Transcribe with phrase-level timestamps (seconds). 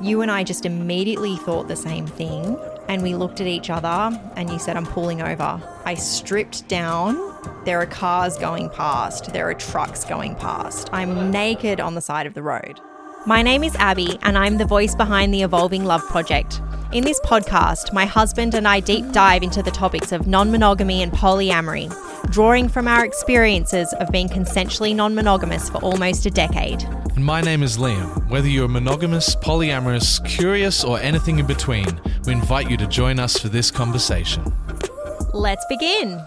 [0.00, 2.58] you and I just immediately thought the same thing.
[2.88, 5.60] And we looked at each other, and you said, I'm pulling over.
[5.84, 7.16] I stripped down.
[7.64, 10.88] There are cars going past, there are trucks going past.
[10.92, 12.80] I'm naked on the side of the road.
[13.26, 16.60] My name is Abby, and I'm the voice behind the Evolving Love Project.
[16.92, 21.02] In this podcast, my husband and I deep dive into the topics of non monogamy
[21.02, 21.90] and polyamory,
[22.30, 26.86] drawing from our experiences of being consensually non monogamous for almost a decade.
[27.16, 28.28] And my name is Liam.
[28.28, 33.38] Whether you're monogamous, polyamorous, curious, or anything in between, we invite you to join us
[33.38, 34.44] for this conversation.
[35.32, 36.22] Let's begin.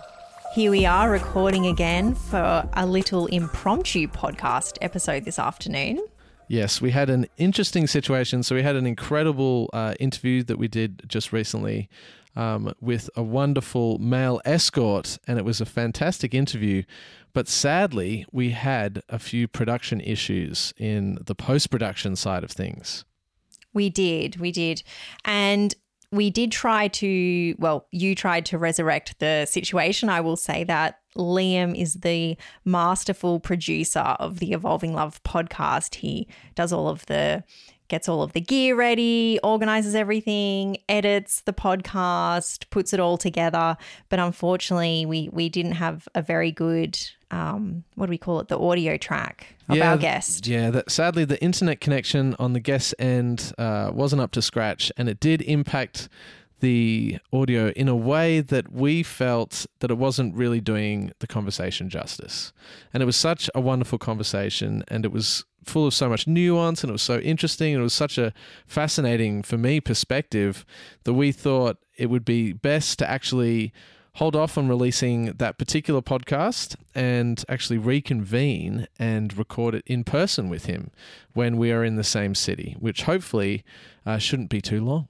[0.56, 6.04] Here we are recording again for a little impromptu podcast episode this afternoon.
[6.48, 8.42] Yes, we had an interesting situation.
[8.42, 11.88] So we had an incredible uh, interview that we did just recently
[12.40, 16.84] um, with a wonderful male escort, and it was a fantastic interview.
[17.34, 23.04] But sadly, we had a few production issues in the post production side of things.
[23.74, 24.84] We did, we did.
[25.26, 25.76] And
[26.14, 30.08] we did try to, well, you tried to resurrect the situation.
[30.08, 35.96] I will say that Liam is the masterful producer of the Evolving Love podcast.
[35.96, 37.44] He does all of the
[37.90, 43.76] gets all of the gear ready, organizes everything, edits the podcast, puts it all together.
[44.08, 46.98] But unfortunately, we we didn't have a very good
[47.32, 48.48] um, what do we call it?
[48.48, 50.48] The audio track of yeah, our guest.
[50.48, 54.92] Yeah, that sadly the internet connection on the guest end uh, wasn't up to scratch,
[54.98, 56.10] and it did impact
[56.60, 61.90] the audio in a way that we felt that it wasn't really doing the conversation
[61.90, 62.54] justice.
[62.94, 66.84] And it was such a wonderful conversation and it was full of so much nuance
[66.84, 68.34] and it was so interesting and it was such a
[68.66, 70.66] fascinating for me perspective
[71.04, 73.74] that we thought it would be best to actually
[74.16, 80.50] hold off on releasing that particular podcast and actually reconvene and record it in person
[80.50, 80.92] with him
[81.34, 83.64] when we are in the same city, which hopefully
[84.06, 85.08] uh, shouldn't be too long.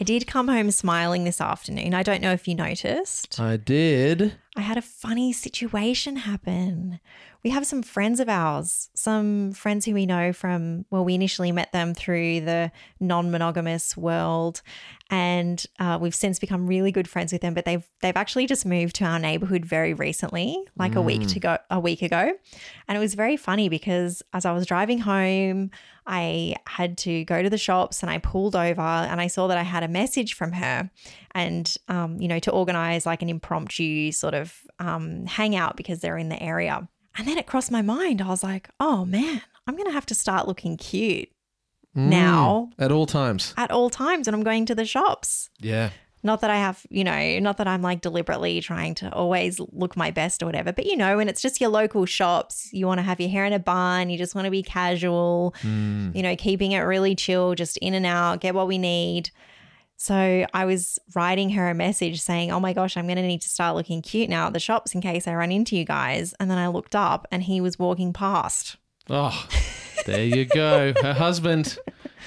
[0.00, 1.92] I did come home smiling this afternoon.
[1.92, 3.38] I don't know if you noticed.
[3.38, 4.32] I did.
[4.56, 6.98] I had a funny situation happen.
[7.44, 11.52] We have some friends of ours, some friends who we know from, well, we initially
[11.52, 14.60] met them through the non monogamous world.
[15.08, 18.66] And uh, we've since become really good friends with them, but they've they've actually just
[18.66, 20.96] moved to our neighborhood very recently, like mm.
[20.96, 22.32] a week to go a week ago.
[22.88, 25.70] And it was very funny because as I was driving home,
[26.06, 29.58] I had to go to the shops and I pulled over and I saw that
[29.58, 30.90] I had a message from her
[31.36, 34.39] and, um, you know, to organize like an impromptu sort of
[34.78, 36.88] um, hangout because they're in the area.
[37.16, 38.22] And then it crossed my mind.
[38.22, 41.28] I was like, oh man, I'm going to have to start looking cute
[41.96, 42.70] mm, now.
[42.78, 43.54] At all times.
[43.56, 44.26] At all times.
[44.26, 45.50] when I'm going to the shops.
[45.58, 45.90] Yeah.
[46.22, 49.96] Not that I have, you know, not that I'm like deliberately trying to always look
[49.96, 52.98] my best or whatever, but you know, when it's just your local shops, you want
[52.98, 56.14] to have your hair in a bun, you just want to be casual, mm.
[56.14, 59.30] you know, keeping it really chill, just in and out, get what we need.
[60.02, 63.42] So I was writing her a message saying, Oh my gosh, I'm going to need
[63.42, 66.32] to start looking cute now at the shops in case I run into you guys.
[66.40, 68.78] And then I looked up and he was walking past.
[69.10, 69.46] Oh,
[70.06, 70.94] there you go.
[71.02, 71.78] Her husband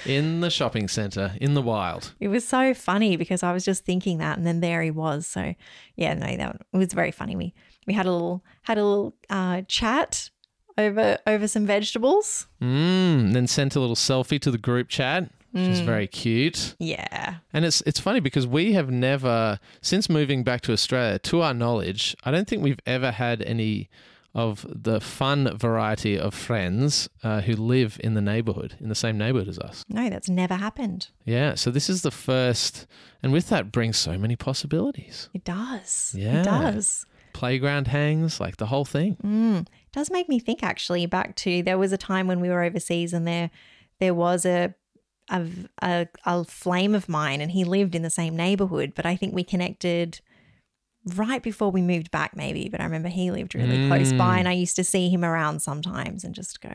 [0.06, 2.14] in the shopping centre in the wild.
[2.20, 5.26] It was so funny because I was just thinking that, and then there he was.
[5.26, 5.56] So
[5.96, 7.34] yeah, no, that it was very funny.
[7.34, 7.54] We
[7.88, 10.30] we had a little had a little uh, chat
[10.78, 12.46] over over some vegetables.
[12.62, 15.28] Mm, then sent a little selfie to the group chat.
[15.54, 15.86] Which is mm.
[15.86, 16.74] very cute.
[16.80, 17.36] Yeah.
[17.52, 21.54] And it's it's funny because we have never since moving back to Australia, to our
[21.54, 23.88] knowledge, I don't think we've ever had any
[24.34, 29.16] of the fun variety of friends uh, who live in the neighborhood, in the same
[29.16, 29.84] neighborhood as us.
[29.88, 31.08] No, that's never happened.
[31.24, 32.88] Yeah, so this is the first,
[33.22, 35.28] and with that brings so many possibilities.
[35.32, 36.16] It does.
[36.18, 36.40] Yeah.
[36.40, 37.06] It does.
[37.32, 39.16] Playground hangs, like the whole thing.
[39.24, 39.60] Mm.
[39.60, 42.64] It does make me think actually back to there was a time when we were
[42.64, 43.50] overseas and there
[44.00, 44.74] there was a
[45.30, 45.46] a,
[45.82, 49.34] a, a flame of mine and he lived in the same neighborhood, but I think
[49.34, 50.20] we connected–
[51.14, 52.68] right before we moved back, maybe.
[52.68, 53.88] But I remember he lived really mm.
[53.88, 56.74] close by, and I used to see him around sometimes and just go,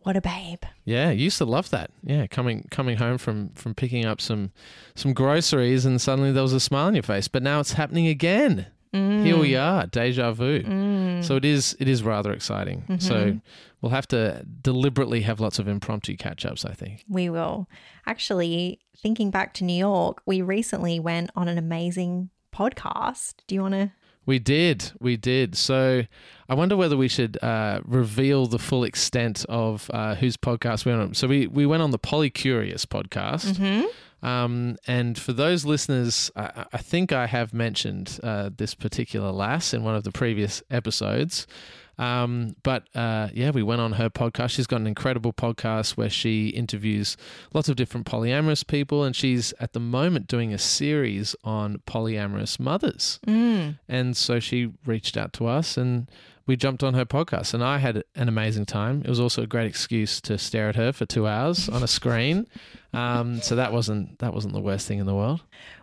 [0.00, 1.90] "What a babe!" Yeah, used to love that.
[2.02, 4.52] Yeah, coming coming home from from picking up some
[4.94, 7.28] some groceries, and suddenly there was a smile on your face.
[7.28, 8.66] But now it's happening again.
[8.92, 9.24] Mm.
[9.24, 10.62] Here we are, deja vu.
[10.62, 11.24] Mm.
[11.24, 12.82] So it is it is rather exciting.
[12.82, 12.98] Mm-hmm.
[12.98, 13.40] So
[13.80, 16.64] we'll have to deliberately have lots of impromptu catch ups.
[16.64, 17.68] I think we will.
[18.06, 23.34] Actually, thinking back to New York, we recently went on an amazing podcast.
[23.46, 23.92] Do you want to?
[24.26, 24.92] We did.
[25.00, 25.56] We did.
[25.56, 26.02] So
[26.50, 30.92] I wonder whether we should uh, reveal the full extent of uh, whose podcast we
[30.92, 31.14] went on.
[31.14, 33.54] So we, we went on the Polycurious podcast.
[33.54, 33.86] Mm-hmm.
[34.22, 39.72] Um, and for those listeners, I, I think I have mentioned uh, this particular lass
[39.72, 41.46] in one of the previous episodes.
[41.98, 44.50] Um, but uh, yeah, we went on her podcast.
[44.50, 47.16] She's got an incredible podcast where she interviews
[47.52, 52.60] lots of different polyamorous people, and she's at the moment doing a series on polyamorous
[52.60, 53.18] mothers.
[53.26, 53.78] Mm.
[53.88, 56.08] And so she reached out to us and
[56.48, 59.02] we jumped on her podcast and I had an amazing time.
[59.04, 61.88] It was also a great excuse to stare at her for two hours on a
[61.88, 62.48] screen.
[62.94, 65.42] Um, so that wasn't that wasn't the worst thing in the world.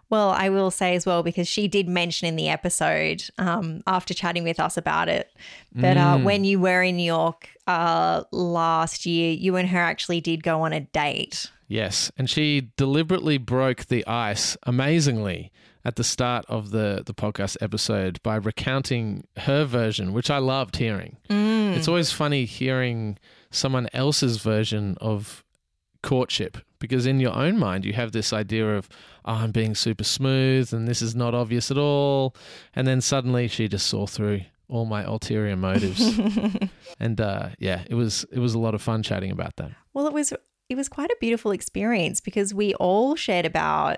[0.09, 4.13] Well, I will say as well because she did mention in the episode um, after
[4.13, 5.31] chatting with us about it
[5.73, 6.23] that uh, Mm.
[6.23, 10.61] when you were in New York uh, last year, you and her actually did go
[10.61, 11.49] on a date.
[11.67, 15.51] Yes, and she deliberately broke the ice amazingly
[15.83, 20.77] at the start of the the podcast episode by recounting her version, which I loved
[20.77, 21.17] hearing.
[21.29, 23.17] It's always funny hearing
[23.51, 25.43] someone else's version of
[26.05, 28.87] courtship because in your own mind you have this idea of
[29.25, 32.35] oh, I'm being super smooth and this is not obvious at all,
[32.75, 36.01] and then suddenly she just saw through all my ulterior motives,
[36.99, 39.71] and uh, yeah, it was it was a lot of fun chatting about that.
[39.93, 40.33] Well, it was
[40.69, 43.97] it was quite a beautiful experience because we all shared about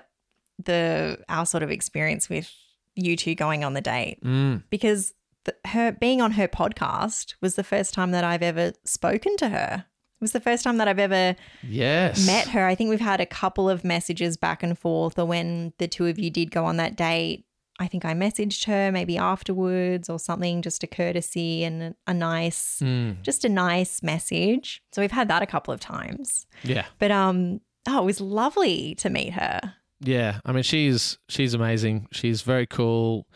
[0.62, 2.52] the our sort of experience with
[2.94, 4.64] you two going on the date Mm.
[4.70, 5.14] because
[5.44, 9.48] the, her being on her podcast was the first time that I've ever spoken to
[9.50, 9.84] her.
[10.20, 12.26] It was the first time that I've ever Yes.
[12.26, 12.66] met her.
[12.66, 16.06] I think we've had a couple of messages back and forth, or when the two
[16.06, 17.44] of you did go on that date.
[17.80, 22.80] I think I messaged her maybe afterwards or something, just a courtesy and a, nice,
[22.82, 23.22] Mm.
[23.22, 24.82] just a nice message.
[24.92, 26.46] So we've had that a couple of times.
[26.64, 26.86] Yeah.
[26.98, 29.74] But um, oh, it was lovely to meet her.
[30.00, 30.40] Yeah.
[30.44, 32.08] I mean she's she's amazing.
[32.10, 33.28] She's very cool,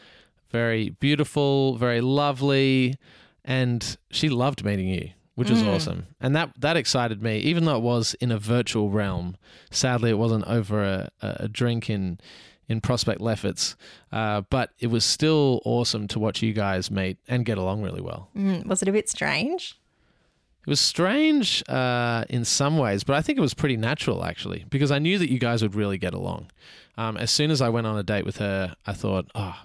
[0.50, 2.96] very beautiful, very lovely,
[3.44, 5.74] and she loved meeting you, which was Mm.
[5.74, 6.06] awesome.
[6.20, 9.36] And that that excited me, even though it was in a virtual realm.
[9.70, 12.18] Sadly it wasn't over a, a drink in
[12.68, 13.76] in Prospect Lefferts.
[14.12, 18.00] Uh, but it was still awesome to watch you guys meet and get along really
[18.00, 18.28] well.
[18.36, 19.74] Mm, was it a bit strange?
[20.64, 24.64] It was strange uh, in some ways, but I think it was pretty natural actually,
[24.70, 26.50] because I knew that you guys would really get along.
[26.96, 29.56] Um, as soon as I went on a date with her, I thought, oh,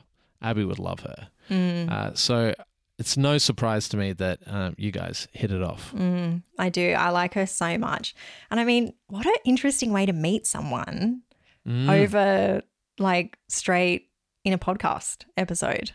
[0.41, 1.27] Abby would love her.
[1.51, 2.55] Mm, Uh, so
[2.99, 5.93] it's no surprise to me that um, you guys hit it off.
[5.95, 6.91] mm, I do.
[6.93, 8.15] I like her so much.
[8.51, 11.21] And I mean, what an interesting way to meet someone
[11.67, 12.61] Mm, over
[12.97, 14.09] like straight
[14.45, 15.91] in a podcast episode.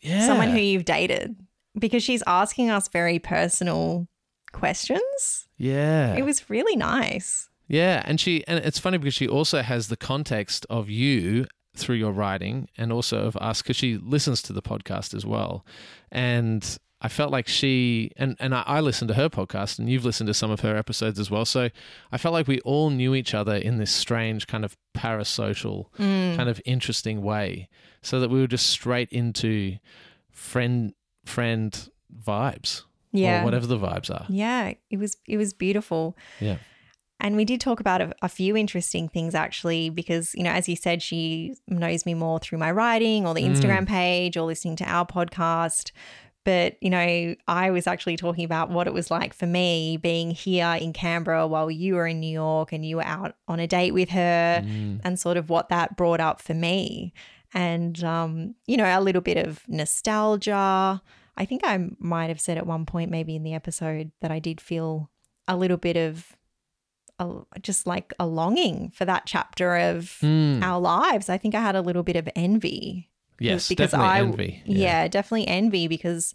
[0.00, 0.26] yeah.
[0.26, 1.36] Someone who you've dated
[1.78, 4.08] because she's asking us very personal
[4.52, 5.46] questions.
[5.56, 6.14] yeah.
[6.16, 7.48] It was really nice.
[7.68, 11.46] Yeah, and she and it's funny because she also has the context of you
[11.80, 15.64] through your writing and also of us because she listens to the podcast as well.
[16.12, 20.04] And I felt like she and and I, I listened to her podcast and you've
[20.04, 21.44] listened to some of her episodes as well.
[21.46, 21.70] So
[22.12, 26.36] I felt like we all knew each other in this strange kind of parasocial Mm.
[26.36, 27.68] kind of interesting way,
[28.02, 29.78] so that we were just straight into
[30.30, 30.94] friend
[31.24, 31.88] friend
[32.26, 32.82] vibes
[33.12, 33.40] Yeah.
[33.42, 34.26] or whatever the vibes are.
[34.28, 36.16] Yeah, it was it was beautiful.
[36.40, 36.56] Yeah.
[37.20, 40.68] And we did talk about a, a few interesting things actually, because, you know, as
[40.68, 43.54] you said, she knows me more through my writing or the Mm.
[43.54, 45.90] Instagram page or listening to our podcast.
[46.42, 50.30] But, you know, I was actually talking about what it was like for me being
[50.30, 53.66] here in Canberra while you were in New York and you were out on a
[53.66, 55.00] date with her Mm.
[55.04, 57.12] and sort of what that brought up for me.
[57.52, 61.02] And, um, you know, a little bit of nostalgia.
[61.36, 64.38] I think I might have said at one point, maybe in the episode, that I
[64.38, 65.10] did feel
[65.46, 66.36] a little bit of
[67.20, 67.28] a,
[67.60, 70.62] just like a longing for that chapter of Mm.
[70.62, 71.28] our lives.
[71.28, 73.08] I think I had a little bit of envy.
[73.38, 74.62] Yes, because definitely I- envy.
[74.66, 75.08] Yeah.
[75.08, 76.34] definitely envy because,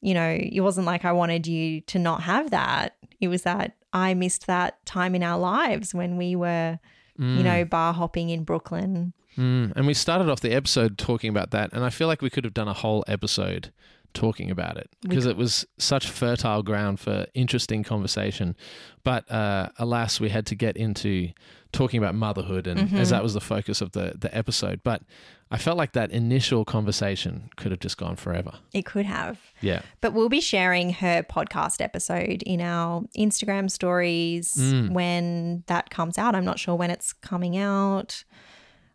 [0.00, 2.96] you know, it wasn't like I wanted you to not have that.
[3.20, 6.78] It was that I missed that time in our lives when we were,
[7.20, 7.36] Mm.
[7.36, 9.12] you know, bar hopping in Brooklyn.
[9.36, 12.30] Mm, and we started off the episode talking about that, and I feel like we
[12.30, 13.72] could have done a whole episode
[14.14, 18.56] talking about it because it was such fertile ground for interesting conversation.
[19.02, 21.30] But uh, alas, we had to get into
[21.72, 22.98] talking about motherhood, and Mhm.
[23.00, 24.80] as that was the focus of the the episode.
[24.84, 25.02] But
[25.50, 28.52] I felt like that initial conversation could have just gone forever.
[28.72, 29.38] It could have.
[29.60, 29.82] Yeah.
[30.00, 34.90] But we'll be sharing her podcast episode in our Instagram stories Mm.
[34.92, 36.34] when that comes out.
[36.34, 38.24] I'm not sure when it's coming out.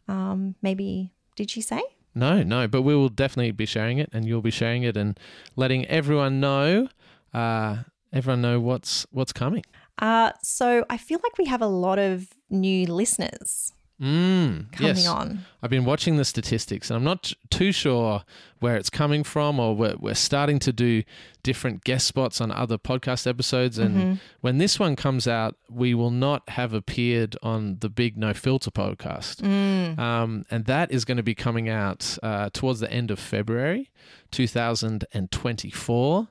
[0.08, 1.82] Um, maybe, did she say?
[2.20, 5.18] No, no, but we will definitely be sharing it, and you'll be sharing it, and
[5.56, 6.90] letting everyone know,
[7.34, 7.78] uh,
[8.12, 9.64] everyone know what's what's coming.
[10.00, 15.08] Uh, so I feel like we have a lot of new listeners Mm, coming yes.
[15.08, 15.46] on.
[15.62, 18.24] I've been watching the statistics and I'm not too sure
[18.60, 21.04] where it's coming from or we're, we're starting to do
[21.44, 23.78] different guest spots on other podcast episodes.
[23.78, 24.20] And Mhm.
[24.42, 28.72] when this one comes out, we will not have appeared on the big No Filter
[28.72, 29.42] podcast.
[29.42, 30.00] Mm.
[30.00, 33.90] Um, and that is going to be coming out uh, towards the end of February
[34.32, 36.28] 2024.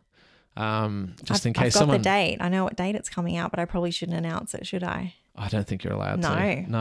[0.56, 1.98] Um, just I've, in case I've got someone.
[1.98, 2.38] the date.
[2.40, 5.14] I know what date it's coming out, but I probably shouldn't announce it, should I?
[5.38, 6.34] I don't think you're allowed No.
[6.34, 6.70] to.
[6.70, 6.78] No.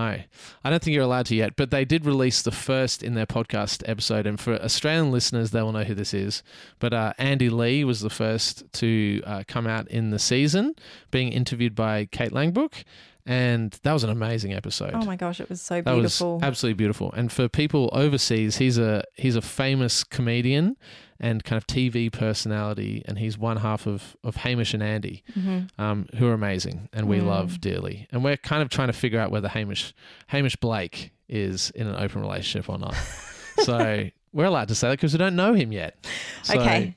[0.64, 1.56] I don't think you're allowed to yet.
[1.56, 4.26] But they did release the first in their podcast episode.
[4.26, 6.44] And for Australian listeners, they will know who this is.
[6.80, 10.76] But uh, Andy Lee was the first to uh, come out in the season,
[11.12, 12.84] being interviewed by Kate Langbroek.
[13.26, 14.92] And that was an amazing episode.
[14.94, 16.36] Oh my gosh, it was so beautiful.
[16.36, 17.12] was absolutely beautiful.
[17.12, 20.78] And for people overseas, he's a he's a famous comedian
[21.20, 25.82] and kind of TV personality, and he's one half of of Hamish and Andy, Mm-hmm.
[25.82, 27.26] um, who are amazing and we Mm.
[27.28, 28.08] love dearly.
[28.12, 29.94] And we're kind of trying to figure out whether Hamish
[30.28, 32.96] Hamish Blake is in an open relationship or not.
[33.64, 36.06] so we're allowed to say that because we don't know him yet.
[36.44, 36.96] So Okay.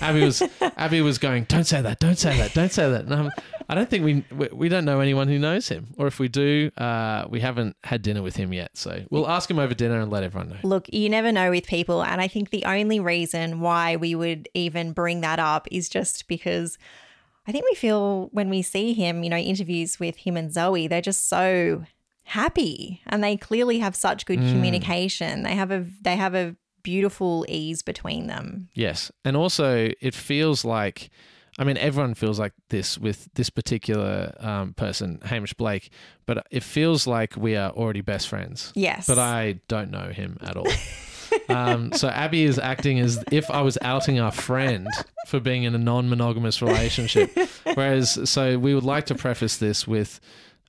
[0.00, 0.42] Abby was
[0.76, 3.30] Abby was going, "Don't say that, don't say that, don't say that." And um,
[3.70, 6.28] I don't think we, we we don't know anyone who knows him, or if we
[6.28, 8.76] do, uh, we haven't had dinner with him yet.
[8.76, 10.56] So we'll ask him over dinner and let everyone know.
[10.64, 12.02] Look, you never know with people.
[12.02, 16.26] And I think the only reason why we would even bring that up is just
[16.26, 16.76] because
[17.46, 20.88] I think we feel when we see him, you know, interviews with him and Zoe,
[20.88, 21.84] they're just so
[22.24, 24.52] happy and they clearly have such good Mm.
[24.52, 25.42] communication.
[25.42, 28.68] They have a they have a beautiful ease between them.
[28.74, 31.10] Yes, and also it feels like,
[31.60, 35.90] I mean, everyone feels like this with this particular um, person, Hamish Blake,
[36.24, 38.72] but it feels like we are already best friends.
[38.74, 39.06] Yes.
[39.06, 40.66] But I don't know him at all.
[41.50, 44.88] um, so Abby is acting as if I was outing our friend
[45.26, 47.30] for being in a non-monogamous relationship.
[47.74, 50.18] Whereas, so we would like to preface this with.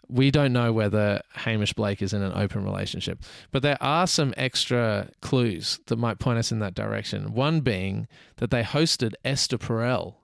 [0.09, 4.33] We don't know whether Hamish Blake is in an open relationship, but there are some
[4.35, 7.33] extra clues that might point us in that direction.
[7.33, 10.15] One being that they hosted Esther Perel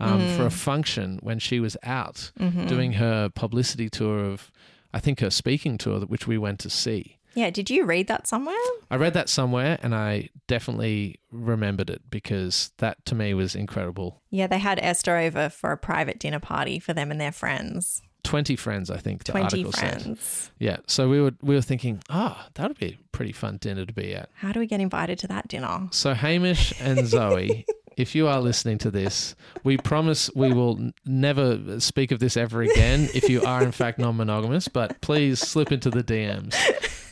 [0.00, 2.66] um, for a function when she was out Mm-hmm.
[2.66, 4.50] doing her publicity tour of,
[4.94, 7.18] I think, her speaking tour, which we went to see.
[7.34, 8.56] Yeah, did you read that somewhere?
[8.90, 14.20] I read that somewhere and I definitely remembered it because that to me was incredible.
[14.30, 18.02] Yeah, they had Esther over for a private dinner party for them and their friends.
[18.24, 20.02] 20 friends, I think the 20 article said.
[20.02, 20.50] friends.
[20.58, 20.78] Yeah.
[20.86, 23.92] So we were we were thinking, ah, that would be a pretty fun dinner to
[23.94, 24.28] be at.
[24.34, 25.88] How do we get invited to that dinner?
[25.92, 27.64] So Hamish and Zoe,
[27.96, 32.62] if you are listening to this, we promise we will never speak of this ever
[32.62, 36.54] again if you are in fact non-monogamous, but please slip into the DMs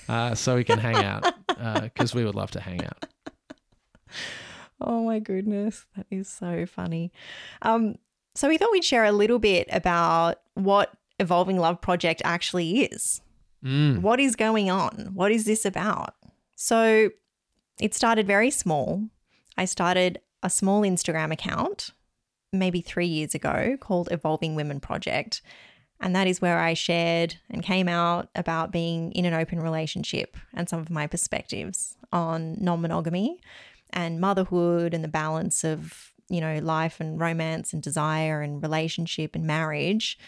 [0.08, 1.35] uh, so we can hang out
[1.82, 3.06] because we would love to hang out.
[4.80, 7.12] Oh my goodness, that is so funny.
[7.62, 7.97] Um,
[8.35, 13.20] so we thought we'd share a little bit about what Evolving Love Project actually is.
[13.64, 14.02] Mm.
[14.02, 15.11] What is going on?
[15.14, 16.14] What is this about?
[16.54, 17.11] So
[17.80, 19.08] it started very small.
[19.56, 21.90] I started a small Instagram account
[22.52, 25.42] maybe three years ago called Evolving Women Project.
[26.00, 30.37] And that is where I shared and came out about being in an open relationship
[30.54, 33.40] and some of my perspectives on non monogamy
[33.90, 39.35] and motherhood and the balance of, you know, life and romance and desire and relationship
[39.35, 40.18] and marriage.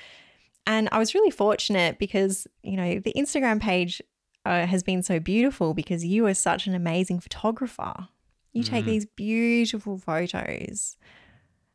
[0.66, 4.02] And I was really fortunate because, you know, the Instagram page
[4.44, 8.08] uh, has been so beautiful because you are such an amazing photographer.
[8.52, 10.96] You take these beautiful photos,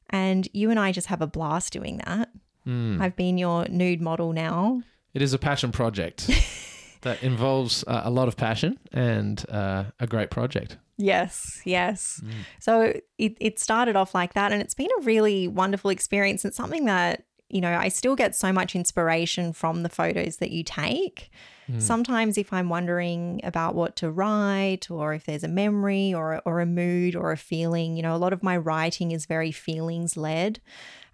[0.09, 2.29] and you and I just have a blast doing that.
[2.67, 2.99] Mm.
[3.01, 4.81] I've been your nude model now.
[5.13, 6.29] It is a passion project
[7.01, 10.77] that involves uh, a lot of passion and uh, a great project.
[10.97, 12.21] Yes, yes.
[12.59, 16.45] So it, it started off like that, and it's been a really wonderful experience.
[16.45, 20.51] It's something that, you know, I still get so much inspiration from the photos that
[20.51, 21.31] you take.
[21.79, 26.61] Sometimes, if I'm wondering about what to write, or if there's a memory, or, or
[26.61, 30.15] a mood, or a feeling, you know, a lot of my writing is very feelings
[30.15, 30.59] led.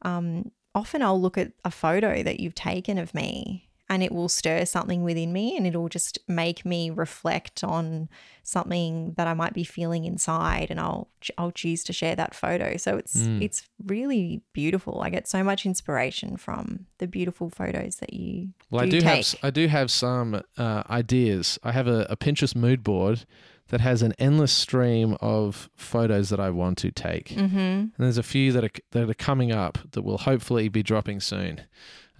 [0.01, 4.29] Um, often I'll look at a photo that you've taken of me and it will
[4.29, 8.07] stir something within me and it'll just make me reflect on
[8.41, 12.77] something that I might be feeling inside and I'll I'll choose to share that photo.
[12.77, 15.01] So it's it's really beautiful.
[15.01, 19.05] I get so much inspiration from the beautiful photos that you Well, I do do
[19.05, 19.25] have take.
[19.25, 21.59] s- I do have some uh, ideas.
[21.61, 23.25] I have a, a Pinterest mood board
[23.67, 27.57] that has an endless stream of photos that I want to take, mm-hmm.
[27.57, 31.19] and there's a few that are that are coming up that will hopefully be dropping
[31.19, 31.61] soon.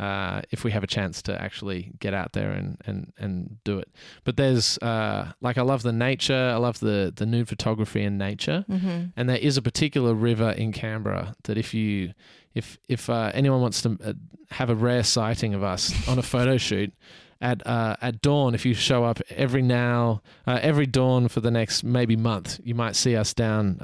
[0.01, 3.77] Uh, if we have a chance to actually get out there and, and, and do
[3.77, 3.87] it.
[4.23, 8.17] But there's uh, like I love the nature, I love the the nude photography and
[8.17, 8.99] nature, Mm-hmm.
[9.15, 12.13] and there is a particular river in Canberra that if you
[12.55, 14.13] if if uh, anyone wants to uh,
[14.49, 16.91] have a rare sighting of us on a photo shoot
[17.39, 21.51] at uh, at dawn, if you show up every now uh, every dawn for the
[21.51, 23.77] next maybe month, you might see us down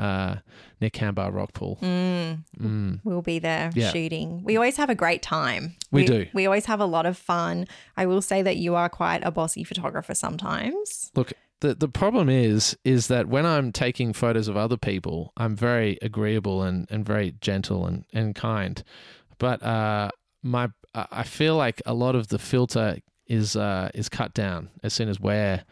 [0.77, 1.77] uh, near Canberra Rock Pool.
[1.81, 2.43] Mm.
[2.59, 2.99] Mm.
[3.03, 3.91] We'll be there Yeah.
[3.91, 4.43] shooting.
[4.43, 5.75] We always have a great time.
[5.91, 6.27] We do.
[6.33, 7.65] We always have a lot of fun.
[7.95, 11.11] I will say that you are quite a bossy photographer sometimes.
[11.15, 15.55] Look, the the problem is is that when I'm taking photos of other people, I'm
[15.55, 18.83] very agreeable and, and very gentle and, and kind.
[19.39, 20.09] But uh,
[20.43, 24.93] my I feel like a lot of the filter is uh, is cut down as
[24.93, 25.63] soon as we're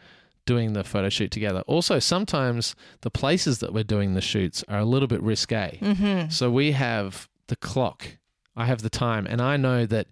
[0.46, 1.60] doing the photo shoot together.
[1.66, 5.78] Also, sometimes the places that we're doing the shoots are a little bit risque.
[5.82, 6.30] Mm-hmm.
[6.30, 8.16] So we have the clock.
[8.56, 10.06] I have the time, and I know that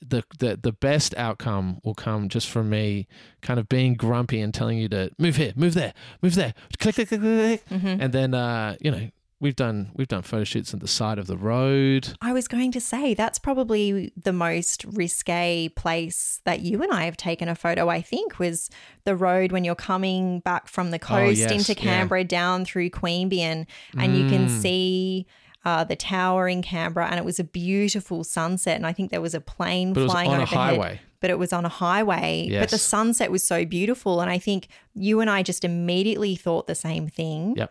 [0.00, 3.06] the, the the best outcome will come just from me
[3.42, 5.92] kind of being grumpy and telling you to move here, move there,
[6.22, 7.68] move there, click, click, click, click, click.
[7.68, 8.00] Mm-hmm.
[8.00, 11.26] and then uh, you know we've done we've done photo shoots at the side of
[11.26, 12.14] the road.
[12.20, 17.04] I was going to say that's probably the most risque place that you and I
[17.04, 18.70] have taken a photo, I think, was
[19.04, 21.90] the road when you're coming back from the coast yes, into yeah.
[21.90, 23.66] Canberra down through Queanbeyan
[23.96, 24.60] and you can Mm.
[24.60, 25.26] see
[25.64, 29.20] uh, the tower in Canberra and it was a beautiful sunset and I think there
[29.20, 30.58] was a plane But it was flying on a overhead.
[30.58, 31.00] highway.
[31.20, 32.48] But it was on a highway.
[32.50, 34.22] But the sunset was so beautiful.
[34.22, 37.56] And I think you and I just immediately thought the same thing.
[37.58, 37.70] Yep.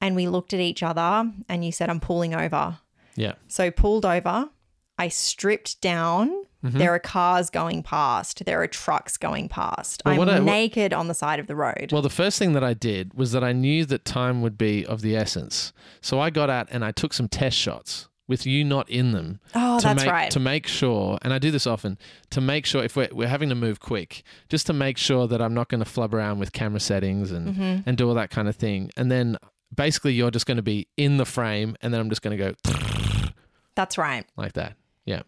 [0.00, 2.78] And we looked at each other and you said, I'm pulling over.
[3.16, 3.34] Yeah.
[3.48, 4.50] So pulled over,
[4.98, 6.30] I stripped down.
[6.64, 6.78] Mm-hmm.
[6.78, 8.44] There are cars going past.
[8.46, 10.02] There are trucks going past.
[10.04, 11.90] Well, I'm what I- what- naked on the side of the road.
[11.92, 14.84] Well, the first thing that I did was that I knew that time would be
[14.86, 15.72] of the essence.
[16.00, 19.38] So I got out and I took some test shots with you not in them.
[19.54, 20.30] oh, to that's make, right.
[20.30, 21.98] To make sure, and I do this often,
[22.30, 25.42] to make sure if we're, we're having to move quick, just to make sure that
[25.42, 27.80] I'm not going to flub around with camera settings and, Mm-hmm.
[27.86, 28.90] and do all that kind of thing.
[28.96, 29.36] And then
[29.74, 32.52] basically you're just going to be in the frame and then I'm just going to
[32.52, 32.72] go
[33.74, 34.24] that's right.
[34.36, 34.76] like that.
[35.04, 35.22] Yeah.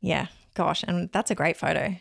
[0.00, 0.26] Yeah.
[0.54, 0.82] Gosh.
[0.82, 1.96] And that's a great photo.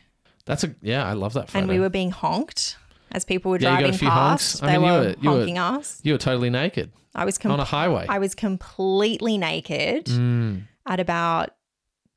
[0.46, 1.60] That's a, yeah, I love that photo.
[1.60, 2.78] And we were being honked
[3.12, 4.54] as people were Yeah, you got a driving few honks.
[4.60, 4.64] past.
[4.64, 6.00] I they mean, you were, were- you were- honking us.
[6.04, 8.06] you were totally naked I was com- on a highway.
[8.08, 11.50] I was completely naked mm, at about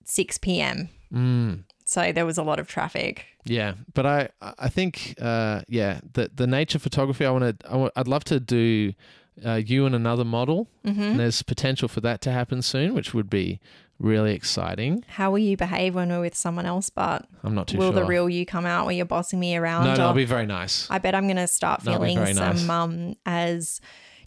[0.05, 0.89] 6 p.m.
[1.13, 1.65] mm.
[1.87, 3.27] So there was a lot of traffic.
[3.45, 7.77] Yeah, but I I think uh, yeah the the nature photography I want to I
[7.77, 8.95] want, I'd love to do
[9.45, 10.69] uh, you and another model.
[10.85, 11.01] Mm-hmm.
[11.03, 13.61] And there's potential for that to happen soon, which would be
[13.99, 15.05] really exciting.
[15.09, 16.91] How will you behave when we're with someone else?
[16.91, 17.87] But I'm not too sure.
[17.87, 18.01] will sure.
[18.03, 19.85] the real you come out when you're bossing me around?
[19.85, 20.89] no, no, I'll be very nice.
[20.91, 22.69] I bet I'm going to start feeling very some, nice.
[22.69, 23.81] um, as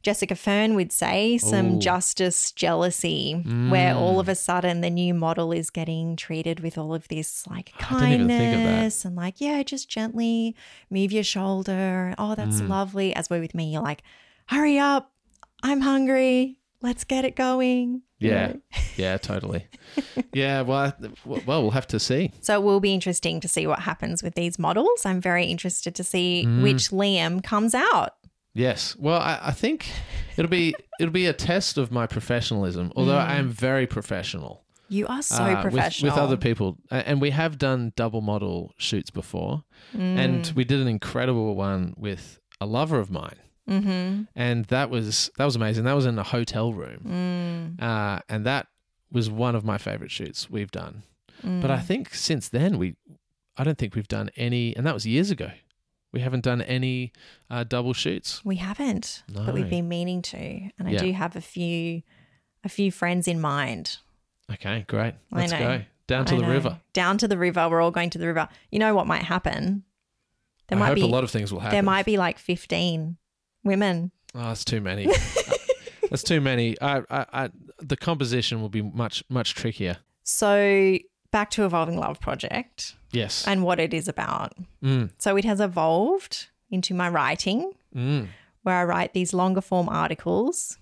[0.04, 1.80] Jessica Fern would say, some Ooh.
[1.80, 3.98] justice jealousy, where Mm.
[3.98, 7.74] all of a sudden the new model is getting treated with all of this like
[7.92, 8.66] I didn't even think of that.
[8.68, 10.56] kindness and like, yeah, just gently
[10.90, 12.14] move your shoulder.
[12.18, 12.70] Oh, that's Mm.
[12.70, 13.14] lovely.
[13.14, 14.02] As we're with me, you're like,
[14.48, 15.12] hurry up.
[15.64, 16.60] I'm hungry.
[16.82, 18.04] Let's get it going.
[18.20, 18.54] Yeah.
[18.96, 19.68] yeah, totally.
[20.34, 20.94] yeah, well,
[21.26, 22.32] well, we'll have to see.
[22.42, 25.06] So it will be interesting to see what happens with these models.
[25.06, 26.62] I'm very interested to see Mm.
[26.64, 28.14] which Liam comes out.
[28.54, 28.96] Yes.
[28.98, 29.88] Well, I, I think
[30.36, 32.92] it'll be it'll be a test of my professionalism.
[32.96, 34.64] Although I am very professional.
[34.90, 36.12] You are so uh, professional.
[36.14, 39.64] with, other people, and we have done double model shoots before,
[39.96, 40.18] Mm.
[40.18, 43.36] and we did an incredible one with a lover of mine,
[43.70, 44.24] Mm-hmm.
[44.36, 45.84] and that was that was amazing.
[45.84, 47.84] That was in a hotel room, Mm.
[47.84, 48.68] uh, and that
[49.12, 51.04] was one of my favorite shoots we've done.
[51.44, 51.62] Mm.
[51.62, 52.96] But I think since then we,
[53.58, 55.52] I don't think we've done any, and that was years ago.
[56.14, 57.12] We haven't done any
[57.50, 58.44] uh, double shoots.
[58.46, 61.00] we haven't, but we've been meaning to, and I Yeah.
[61.00, 62.02] do have a few,
[62.64, 63.98] a few friends in mind.
[64.52, 65.16] Okay, great.
[65.32, 66.50] Let's go down to I the know.
[66.52, 66.80] river.
[66.94, 67.68] Down to the river.
[67.70, 68.48] We're all going to the river.
[68.72, 69.84] You know what might happen?
[70.70, 71.76] There I might hope be a lot of things will happen.
[71.76, 73.18] there might be like fifteen
[73.68, 74.12] women.
[74.36, 75.06] Oh, that's too many.
[76.10, 76.80] that's too many.
[76.82, 77.50] I, I, I,
[77.80, 79.98] the composition will be much, much trickier.
[80.24, 80.98] So
[81.32, 83.48] back to evolving love project Yes.
[83.48, 84.54] and what it is about.
[84.84, 88.28] Mm, So it has evolved into my writing, mm.
[88.64, 90.78] where I write these longer form articles,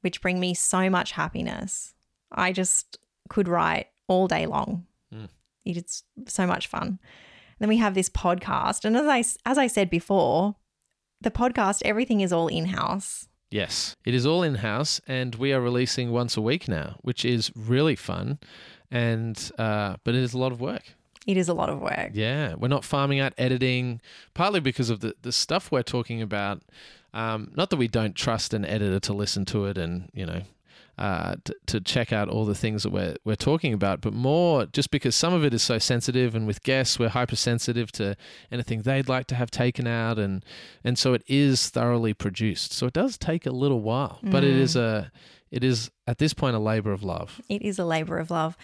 [0.00, 1.94] which bring me so much happiness.
[2.32, 4.86] I just could write all day long.
[5.14, 5.28] Mm.
[5.64, 6.98] It is so much fun.
[7.58, 10.56] then we have this podcast, and as I as I said before,
[11.20, 13.28] the podcast everything is all in house.
[13.50, 13.96] Yes.
[14.04, 17.50] It is all in house, and we are releasing once a week now, which is
[17.56, 18.38] really fun.
[18.90, 20.82] And uh, but it is a lot of work.
[21.26, 22.10] It is a lot of work.
[22.12, 24.00] Yeah, we're not farming out editing,
[24.34, 26.62] partly because of the the stuff we're talking about.
[27.12, 30.42] Um, not that we don't trust an editor to listen to it and you know
[31.00, 34.66] uh, to, to check out all the things that we're we're talking about, but more
[34.66, 38.16] just because some of it is so sensitive, and with guests we're hypersensitive to
[38.52, 40.44] anything they'd like to have taken out, and
[40.84, 42.72] and so it is thoroughly produced.
[42.72, 45.10] So it does take a little while, but it is a
[45.50, 47.40] it is at this point a labor of love.
[47.48, 48.56] It is a labor of love.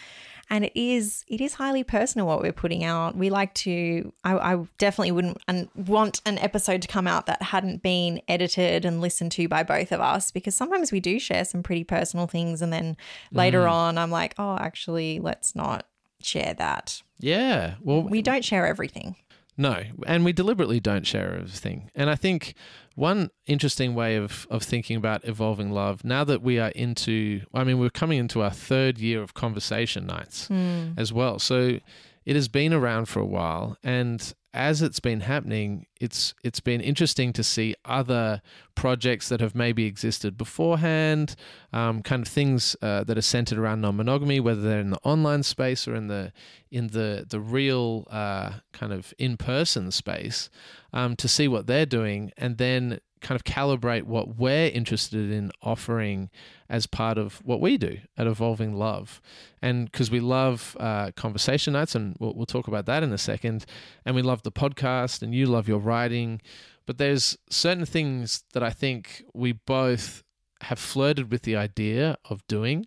[0.49, 3.17] And it is it is highly personal what we're putting out.
[3.17, 7.43] We like to I, I definitely wouldn't un, want an episode to come out that
[7.43, 11.45] hadn't been edited and listened to by both of us because sometimes we do share
[11.45, 12.97] some pretty personal things and then
[13.33, 13.71] later mm.
[13.73, 15.87] on I'm like, "Oh, actually, let's not
[16.21, 19.17] share that." Yeah, well, We don't share everything.
[19.57, 21.91] No, and we deliberately don't share everything.
[21.95, 22.55] And I think
[22.95, 27.65] one interesting way of, of thinking about evolving love, now that we are into, I
[27.65, 30.91] mean, we're coming into our third year of conversation nights hmm.
[30.97, 31.39] as well.
[31.39, 31.79] So
[32.27, 33.79] it has been around for a while.
[33.83, 38.41] And as it's been happening, it's it's been interesting to see other
[38.75, 41.37] projects that have maybe existed beforehand,
[41.73, 45.43] um, kind of things uh, that are centered around non-monogamy, whether they're in the online
[45.43, 46.33] space or in the
[46.71, 50.49] in the the real uh, kind of in-person space,
[50.93, 55.51] um, to see what they're doing, and then kind of calibrate what we're interested in
[55.61, 56.31] offering
[56.69, 59.21] as part of what we do at Evolving Love.
[59.61, 63.19] And because we love uh, conversation nights, and we'll, we'll talk about that in a
[63.19, 63.67] second,
[64.05, 66.41] and we love the podcast, and you love your writing.
[66.87, 70.23] But there's certain things that I think we both
[70.61, 72.87] have flirted with the idea of doing,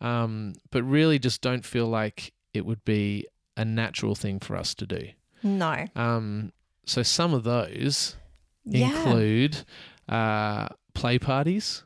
[0.00, 4.74] um, but really just don't feel like it would be a natural thing for us
[4.76, 5.08] to do.
[5.42, 5.84] No.
[5.94, 6.52] Um,
[6.86, 8.16] so some of those
[8.64, 8.88] Yeah.
[8.88, 9.64] include
[10.08, 11.84] uh, play parties.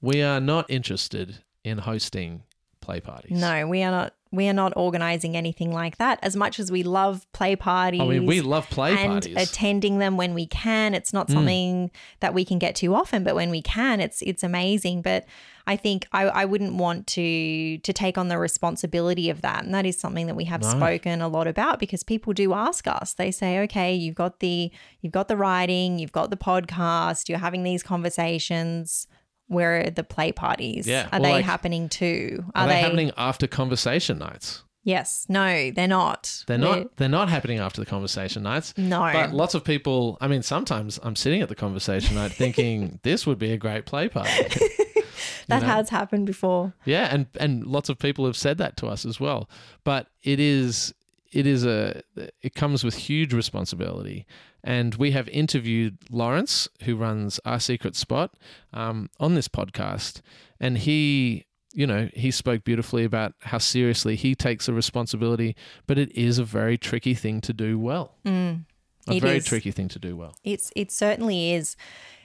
[0.00, 2.42] We are not interested in hosting
[2.80, 3.38] play parties.
[3.40, 4.14] No, we are not.
[4.30, 6.18] We are not organizing anything like that.
[6.22, 9.36] As much as we love play parties, I mean, we love play and parties.
[9.36, 10.94] attending them when we can.
[10.94, 11.34] It's not hmm.
[11.34, 15.02] something that we can get to often, but when we can, it's it's amazing.
[15.02, 15.26] But
[15.66, 19.74] I think I, I wouldn't want to to take on the responsibility of that, and
[19.74, 20.70] that is something that we have No.
[20.70, 23.12] spoken a lot about because people do ask us.
[23.14, 24.70] They say, "Okay, you've got the
[25.02, 29.06] you've got the writing, you've got the podcast, you're having these conversations."
[29.48, 30.86] Where are the play parties?
[30.86, 32.44] Yeah, Are or they like- happening too?
[32.54, 34.62] are they, happening after conversation nights?
[34.84, 35.26] Yes.
[35.28, 36.44] No, they're not.
[36.46, 36.96] They're We're- not.
[36.96, 38.72] They're not happening after the conversation nights.
[38.78, 39.00] No.
[39.12, 40.16] But lots of people.
[40.20, 43.84] I mean, sometimes I'm sitting at the conversation night thinking this would be a great
[43.84, 44.30] play party.
[45.48, 45.66] that know?
[45.68, 46.72] has happened before.
[46.84, 49.50] Yeah, and and lots of people have said that to us as well.
[49.84, 50.94] But it is
[51.32, 52.02] it is a
[52.40, 54.26] it comes with huge responsibility.
[54.68, 58.34] And we have interviewed Lawrence, who runs Our Secret Spot,
[58.74, 60.20] um, on this podcast,
[60.60, 61.44] and he.
[61.74, 65.54] You know, he spoke beautifully about how seriously he takes a responsibility,
[65.86, 68.14] but it is a very tricky thing to do well.
[68.24, 68.64] a Mm.
[69.06, 69.44] It very is.
[69.44, 70.34] tricky thing to do well.
[70.42, 71.76] It's it certainly is.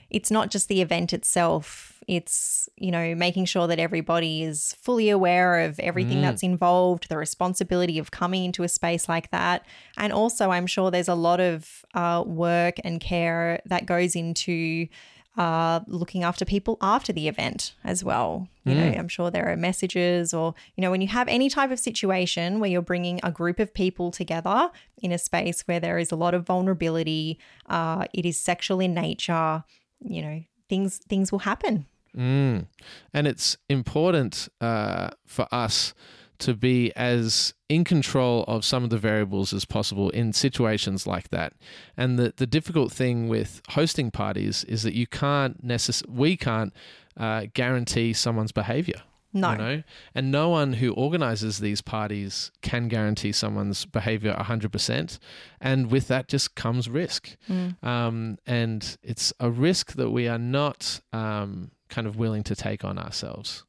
[0.08, 1.93] It's not just the event itself.
[2.06, 7.16] It's you know making sure that everybody is fully aware of everything that's involved, the
[7.16, 9.64] responsibility of coming into a space like that,
[9.96, 14.88] and also I'm sure there's a lot of uh, work and care that goes into.
[15.36, 18.46] Uh, looking after people after the event as well.
[18.64, 21.72] You know, I'm sure there are messages, or, you know, when you have any type
[21.72, 24.70] of situation where you're bringing a group of people together
[25.02, 28.94] in a space where there is a lot of vulnerability, uh, it is sexual in
[28.94, 29.64] nature,
[29.98, 31.86] you know, things things will happen.
[32.16, 32.66] Mm.
[33.12, 35.94] And it's important uh, for us
[36.38, 41.30] to be as in control of some of the variables as possible in situations like
[41.30, 41.54] that.
[41.96, 46.72] And the, the difficult thing with hosting parties is that you can't necess- we can't
[47.16, 49.02] uh, guarantee someone's behavior.
[49.32, 49.52] No.
[49.52, 49.82] You know?
[50.14, 55.18] And no one who organizes these parties can guarantee someone's behavior 100%.
[55.60, 57.36] And with that just comes risk.
[57.82, 62.84] Um, and it's a risk that we are not um, kind of willing to take
[62.84, 63.64] on ourselves.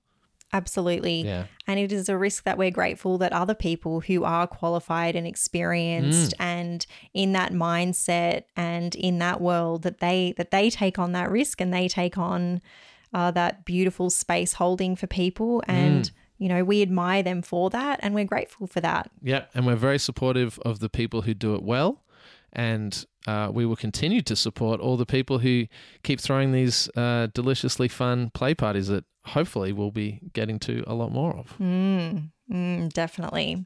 [0.54, 1.24] Absolutely.
[1.24, 1.48] Yeah.
[1.68, 5.28] And it is a risk that we're grateful that other people who are qualified and
[5.28, 11.12] experienced and in that mindset and in that world that they that they take on
[11.12, 12.62] that risk and they take on
[13.14, 18.00] uh, that beautiful space holding for people and you know we admire them for that
[18.02, 19.12] and we're grateful for that.
[19.22, 19.46] Yeah.
[19.54, 22.04] And we're very supportive of the people who do it well.
[22.54, 25.66] And uh, we will continue to support all the people who
[26.04, 30.94] keep throwing these uh, deliciously fun play parties that hopefully we'll be getting to a
[30.94, 31.58] lot more of.
[31.60, 33.66] Mm, mm, definitely.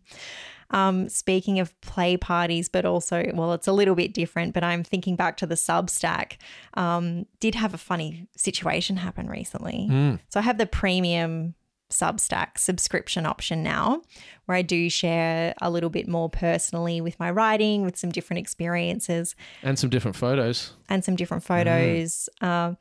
[0.71, 4.83] Um, speaking of play parties, but also, well, it's a little bit different, but I'm
[4.83, 6.33] thinking back to the Substack.
[6.75, 9.87] Um, did have a funny situation happen recently.
[10.29, 11.55] So I have the premium
[11.89, 14.01] Substack subscription option now,
[14.45, 18.39] where I do share a little bit more personally with my writing, with some different
[18.39, 20.73] experiences And some different photos.
[20.87, 22.29] and some different photos.
[22.41, 22.77] Um,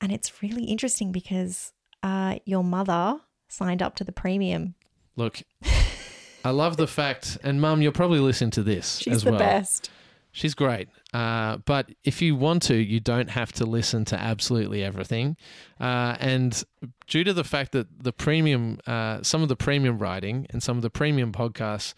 [0.00, 4.74] and it's really interesting because uh, your mother signed up to the premium.
[5.16, 5.42] Look,
[6.44, 9.38] I love the fact, and Mum, you're probably listening to this She's as the well.
[9.38, 9.90] best.
[10.32, 10.88] She's great.
[11.12, 15.36] Uh, but if you want to, you don't have to listen to absolutely everything.
[15.78, 16.64] Uh, and
[17.06, 20.76] due to the fact that the premium, uh, some of the premium writing and some
[20.76, 21.92] of the premium podcasts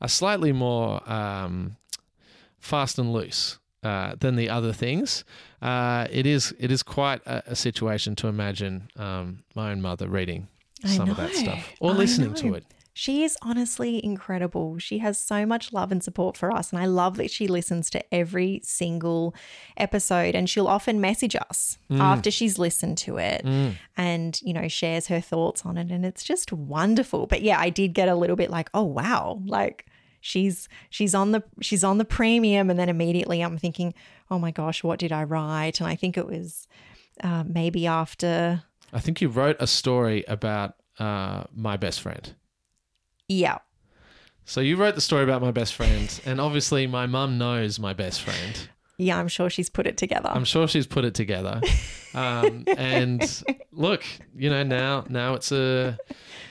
[0.00, 1.76] are slightly more um,
[2.58, 3.58] fast and loose.
[3.82, 5.24] Uh, than the other things,
[5.60, 10.08] uh, it is it is quite a, a situation to imagine um, my own mother
[10.08, 10.48] reading
[10.82, 12.64] I some of that stuff or I listening to it.
[12.96, 14.78] She is honestly incredible.
[14.78, 16.72] She has so much love and support for us.
[16.72, 19.34] And I love that she listens to every single
[19.76, 23.44] episode and she'll often message us after she's listened to it
[23.96, 25.90] and, you know, shares her thoughts on it.
[25.90, 27.26] And it's just wonderful.
[27.26, 29.42] But yeah, I did get a little bit like, oh, wow.
[29.44, 29.86] Like,
[30.20, 33.92] she's she's on the she's on the premium and then immediately i'm thinking
[34.30, 36.66] oh my gosh what did i write and i think it was
[37.22, 38.62] uh, maybe after
[38.94, 42.32] I think you wrote a story about uh, my best friend.
[43.28, 43.58] Yeah
[44.44, 47.92] So you wrote the story about my best friend, and obviously my mum knows my
[47.94, 48.68] best friend.
[48.98, 51.60] yeah i'm sure she's put it together I'm sure she's put it together.
[52.14, 54.04] Um, and look,
[54.36, 55.98] you know now now it's a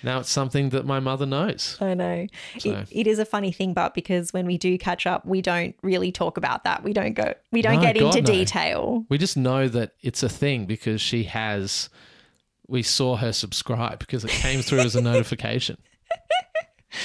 [0.03, 1.77] now it's something that my mother knows.
[1.79, 2.27] I know.
[2.59, 5.41] So- It, it is a funny thing, but because when we do catch up, we
[5.41, 6.83] don't really talk about that.
[6.83, 8.37] We don't go, we don't No, get God, into no.
[8.39, 9.05] detail.
[9.07, 11.89] We just know that it's a thing because she has.
[12.67, 15.77] We saw her subscribe because it came through as a notification.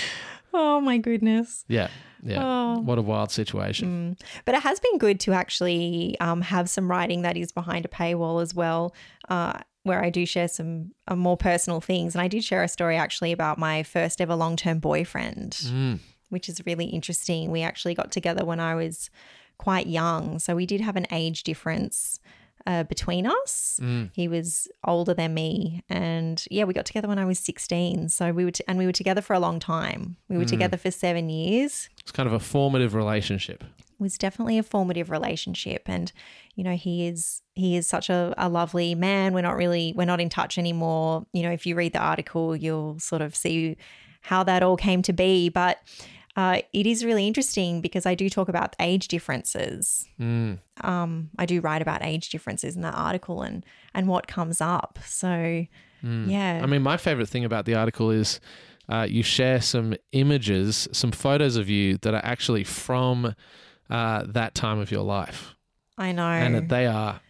[0.54, 1.66] Oh my goodness.
[1.68, 1.88] Yeah,
[2.22, 2.42] yeah.
[2.42, 2.80] Oh.
[2.80, 4.16] What a wild situation.
[4.46, 7.88] But it has been good to actually um, have some writing that is behind a
[7.88, 8.94] paywall as well,
[9.28, 12.14] uh, where I do share some uh, more personal things.
[12.14, 15.98] And I did share a story actually about my first ever long term boyfriend, Mm.
[16.30, 17.50] which is really interesting.
[17.50, 19.10] We actually got together when I was
[19.58, 20.38] quite young.
[20.38, 22.20] So we did have an age difference
[22.66, 23.80] uh, between us.
[23.82, 24.10] Mm.
[24.12, 28.08] He was older than me, and yeah, we got together when I was sixteen.
[28.08, 30.16] So we were, t- and we were together for a long time.
[30.28, 31.88] We were together for seven years.
[32.00, 33.62] It's kind of a formative relationship.
[33.62, 36.12] It was definitely a formative relationship, and
[36.54, 39.32] you know, he is he is such a, a lovely man.
[39.34, 41.26] We're not really we're not in touch anymore.
[41.32, 43.76] You know, if you read the article, you'll sort of see
[44.20, 45.78] how that all came to be, but.
[46.38, 50.58] Uh, it is really interesting because I do talk about age differences Mm.
[50.82, 54.98] um, I do write about age differences in that article and and what comes up.
[55.04, 55.66] So
[56.02, 58.38] yeah, I mean, my favorite thing about the article is
[58.88, 63.34] uh, you share some images, some photos of you that are actually from
[63.90, 65.54] uh, that time of your life,
[65.98, 67.20] I know and that they are,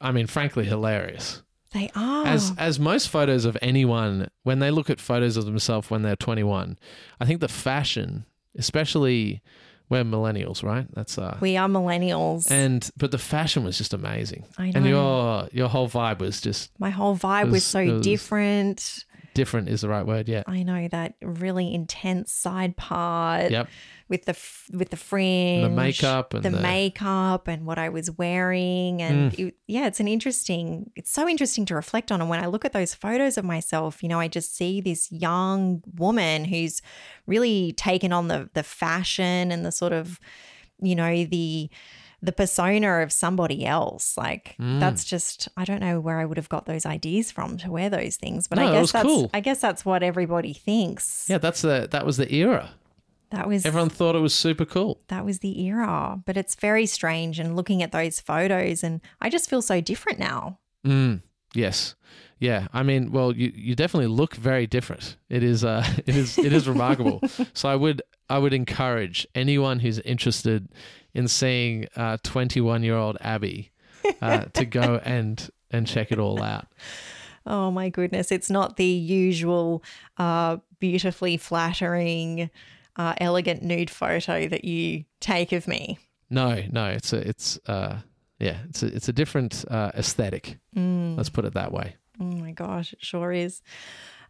[0.00, 1.42] I mean, frankly, hilarious.
[1.72, 2.26] they are.
[2.26, 6.16] As as most photos of anyone, when they look at photos of themselves when they're
[6.16, 6.78] 21,
[7.20, 8.24] I think the fashion,
[8.56, 9.42] especially
[9.90, 10.86] we're millennials, right?
[10.94, 12.50] That's uh, we are millennials.
[12.50, 14.72] and but the fashion was just amazing, I know.
[14.76, 19.04] and your your whole vibe was just My whole vibe was, was- so was- different.
[19.34, 19.68] different.
[19.68, 20.28] Is the right word?
[20.28, 20.42] Yeah.
[20.46, 23.68] I know that really intense side part Yep.
[24.08, 24.36] With the
[24.76, 29.32] with the fringe, the makeup and the, the- makeup and what I was wearing, and
[29.38, 30.90] it- yeah, it's an interesting.
[30.94, 32.20] It's so interesting to reflect on.
[32.20, 35.10] And when I look at those photos of myself, you know, I just see this
[35.10, 36.82] young woman who's
[37.26, 40.20] really taken on the the fashion and the sort of,
[40.80, 41.70] you know, the
[42.22, 44.16] the persona of somebody else.
[44.16, 44.80] Like Mm.
[44.80, 47.88] that's just I don't know where I would have got those ideas from to wear
[47.90, 49.30] those things, but No, I guess that's cool.
[49.34, 51.26] I guess that's what everybody thinks.
[51.28, 52.70] Yeah, that's the that was the era.
[53.30, 55.00] That was Everyone thought it was super cool.
[55.08, 59.28] that was the era, but it's very strange and looking at those photos and I
[59.30, 60.58] just feel so different now.
[60.86, 61.22] Mm,
[61.54, 61.96] yes.
[62.38, 62.68] Yeah.
[62.72, 65.16] I mean, well, you, you definitely look very different.
[65.28, 67.20] It is uh it is it is remarkable.
[67.54, 70.68] so I would I would encourage anyone who's interested
[71.14, 73.72] in seeing uh 21 year old Abby
[74.20, 76.66] uh, to go and and check it all out.
[77.46, 79.82] Oh my goodness, it's not the usual
[80.18, 82.50] uh beautifully flattering
[82.96, 85.98] uh, elegant nude photo that you take of me.
[86.30, 87.98] No, no, it's a it's uh
[88.38, 90.58] yeah, it's a it's a different uh aesthetic.
[90.76, 91.16] Mm.
[91.16, 91.96] Let's put it that way.
[92.20, 93.60] Oh my gosh, it sure is.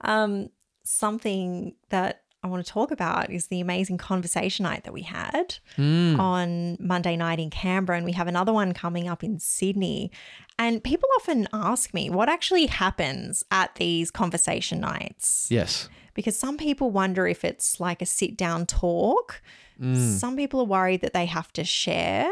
[0.00, 0.50] Um,
[0.84, 5.56] something that I want to talk about is the amazing conversation night that we had
[5.78, 6.18] Mm.
[6.18, 10.10] on Monday night in Canberra, and we have another one coming up in Sydney.
[10.58, 15.88] And people often ask me what actually happens at these conversation nights Yes.
[16.12, 19.40] because some people wonder if it's like a sit down talk.
[19.80, 20.18] Mm.
[20.18, 22.30] Some people are worried that they have to share.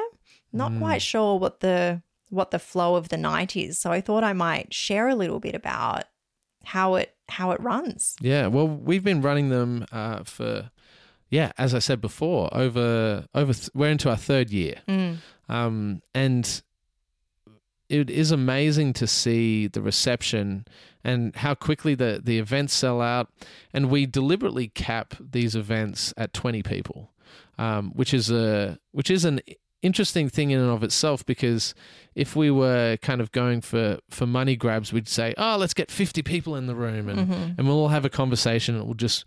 [0.53, 3.79] Not quite sure what the what the flow of the night is.
[3.79, 6.05] So I thought I might share a little bit about
[6.65, 8.17] how it how it runs.
[8.21, 10.71] Yeah, well, we've been running them uh, for,
[11.31, 13.53] yeah, as I said before, over over.
[13.55, 15.17] Th- we're into our third year, Mm.
[15.49, 16.63] um, and
[17.89, 20.65] it is amazing to see the reception
[21.05, 23.29] and how quickly the the events sell out.
[23.73, 27.11] And we deliberately cap these events at twenty people,
[27.59, 29.41] um, which is a which is an
[29.83, 31.75] interesting thing in and of itself because
[32.15, 35.91] if we were kind of going for for money grabs we'd say oh let's get
[35.91, 37.53] 50 people in the room and Mm-hmm.
[37.59, 38.77] and we'll all have a conversation.
[38.77, 39.25] It will just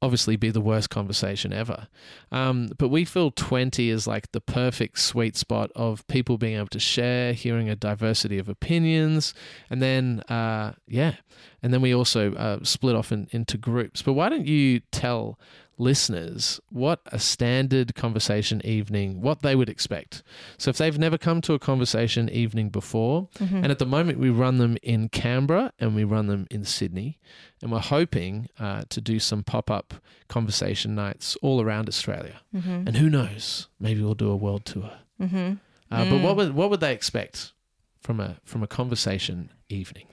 [0.00, 1.86] obviously be the worst conversation ever.
[2.32, 6.66] Um, but we feel 20 is like the perfect sweet spot of people being able
[6.68, 9.32] to share, hearing a diversity of opinions,
[9.70, 11.14] and then, uh, yeah,
[11.62, 14.02] and then we also uh, split off in, into groups.
[14.02, 15.38] But why don't you tell
[15.82, 20.22] listeners what a standard conversation evening, what they would expect.
[20.58, 23.56] So if they've never come to a conversation evening before, Mm-hmm.
[23.62, 27.18] and at the moment we run them in Canberra and we run them in Sydney,
[27.60, 29.94] and we're hoping uh, to do some pop up
[30.28, 32.40] conversation nights all around Australia.
[32.54, 32.86] Mm-hmm.
[32.86, 34.92] And who knows, maybe we'll do a world tour.
[35.20, 35.54] Mm-hmm.
[35.90, 37.52] Uh, But what would what would they expect
[38.00, 40.06] from a from a conversation evening?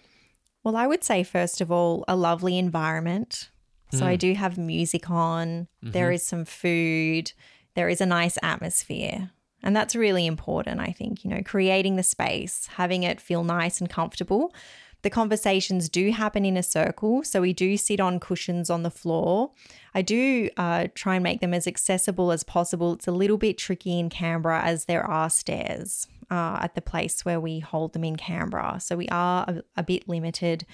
[0.63, 3.49] Well, I would say, first of all, a lovely environment.
[3.91, 7.32] So I do have music on, there is some food,
[7.75, 9.32] there is a nice atmosphere.
[9.63, 13.82] And that's really important, I think, you know, creating the space, having it feel nice
[13.82, 14.54] and comfortable.
[15.02, 17.23] The conversations do happen in a circle.
[17.23, 19.52] So we do sit on cushions on the floor.
[19.95, 22.93] I do uh, try and make them as accessible as possible.
[22.93, 27.23] It's a little bit tricky in Canberra as there are stairs uh, at the place
[27.23, 28.80] where we hold them in Canberra.
[28.82, 30.65] So we are a, a bit limited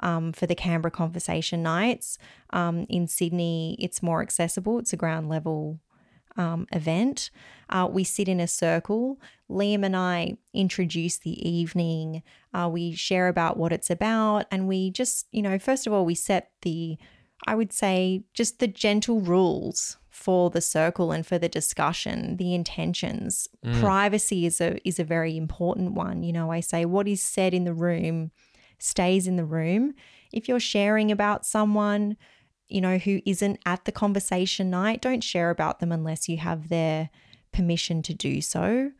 [0.00, 2.18] um, for the Canberra conversation nights.
[2.50, 5.80] Um, in Sydney, it's more accessible, it's a ground level
[6.36, 7.30] um, event.
[7.68, 9.20] Uh, we sit in a circle.
[9.50, 12.22] Liam and I introduce the evening.
[12.54, 14.46] Uh, we share about what it's about.
[14.50, 16.98] And we just, you know, first of all, we set the,
[17.46, 22.54] I would say, just the gentle rules for the circle and for the discussion, the
[22.54, 23.48] intentions.
[23.80, 26.22] Privacy is a is a very important one.
[26.22, 28.30] You know, I say what is said in the room
[28.82, 29.94] stays in the room.
[30.32, 32.16] If you're sharing about someone,
[32.68, 36.68] you know, who isn't at the conversation night, don't share about them unless you have
[36.68, 37.10] their
[37.52, 38.92] permission to do so.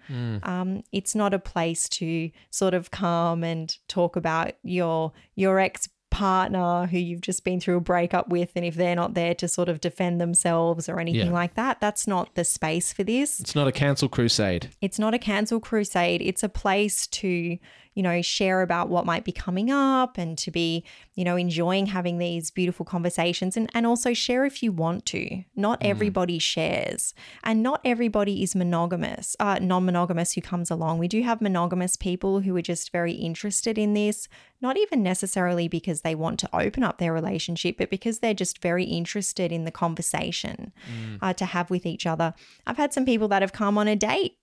[0.43, 5.89] Um, it's not a place to sort of come and talk about your your ex
[6.11, 9.47] partner who you've just been through a breakup with and if they're not there to
[9.47, 11.33] sort of defend themselves or anything Yeah.
[11.33, 14.71] like that that's not the space for this It's not a cancel crusade.
[14.81, 16.21] it's not a cancel crusade.
[16.21, 17.57] It's a place to,
[17.95, 21.87] you know, share about what might be coming up and to be, you know, enjoying
[21.87, 25.43] having these beautiful conversations and, and also share if you want to.
[25.57, 30.99] Not everybody shares and not everybody is monogamous, uh, non monogamous who comes along.
[30.99, 34.29] We do have monogamous people who are just very interested in this,
[34.61, 38.63] not even necessarily because they want to open up their relationship, but because they're just
[38.63, 40.73] very interested in the conversation
[41.21, 42.35] uh, to have with each other.
[42.67, 44.37] I've had some people that have come on a date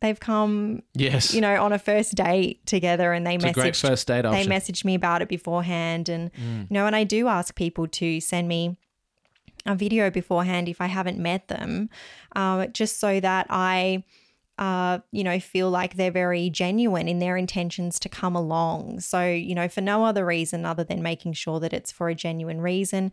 [0.00, 1.34] they've come, Yes.
[1.34, 4.22] you know, on a first date together and they it's a great messaged first date
[4.22, 4.50] they option.
[4.52, 8.46] messaged me about it beforehand and you know and I do ask people to send
[8.48, 8.76] me
[9.64, 11.88] a video beforehand if I haven't met them
[12.36, 14.04] um, just so that I
[14.58, 19.26] uh, you know feel like they're very genuine in their intentions to come along so
[19.26, 22.60] you know for no other reason other than making sure that it's for a genuine
[22.60, 23.12] reason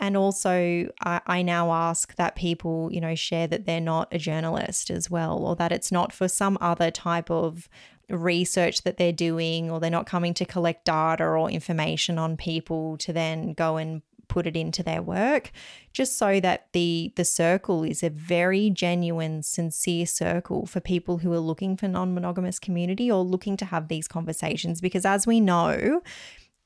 [0.00, 4.18] and also I, I now ask that people you know share that they're not a
[4.18, 7.68] journalist as well or that it's not for some other type of
[8.10, 12.96] research that they're doing or they're not coming to collect data or information on people
[12.98, 15.52] to then go and put it into their work.
[15.92, 21.32] Just so that the the circle is a very genuine sincere circle for people who
[21.32, 24.80] are looking for non-monogamous community or looking to have these conversations.
[24.80, 26.02] Because as we know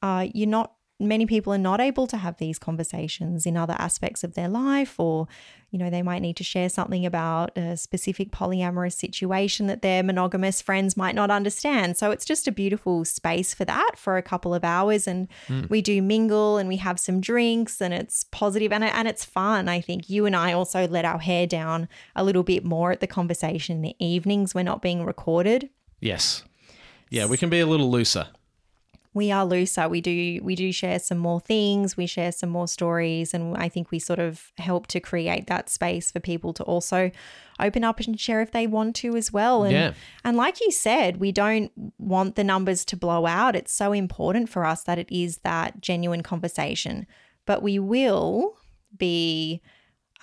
[0.02, 4.24] uh, you're not many people are not able to have these conversations in other aspects
[4.24, 5.28] of their life or
[5.70, 10.02] you know they might need to share something about a specific polyamorous situation that their
[10.02, 14.22] monogamous friends might not understand so it's just a beautiful space for that for a
[14.22, 15.62] couple of hours and hmm.
[15.68, 19.68] we do mingle and we have some drinks and it's positive and, and it's fun
[19.68, 23.00] i think you and i also let our hair down a little bit more at
[23.00, 26.44] the conversation in the evenings we're not being recorded yes.
[27.10, 28.28] Yeah, we can be a little looser.
[29.18, 29.88] We are looser.
[29.88, 31.96] We do we do share some more things.
[31.96, 35.68] We share some more stories, and I think we sort of help to create that
[35.68, 37.10] space for people to also
[37.60, 39.64] open up and share if they want to as well.
[39.64, 39.92] And Yeah.
[40.24, 43.56] and like you said, we don't want the numbers to blow out.
[43.56, 47.06] It's so important for us that it is that genuine conversation.
[47.44, 48.56] But we will
[48.96, 49.60] be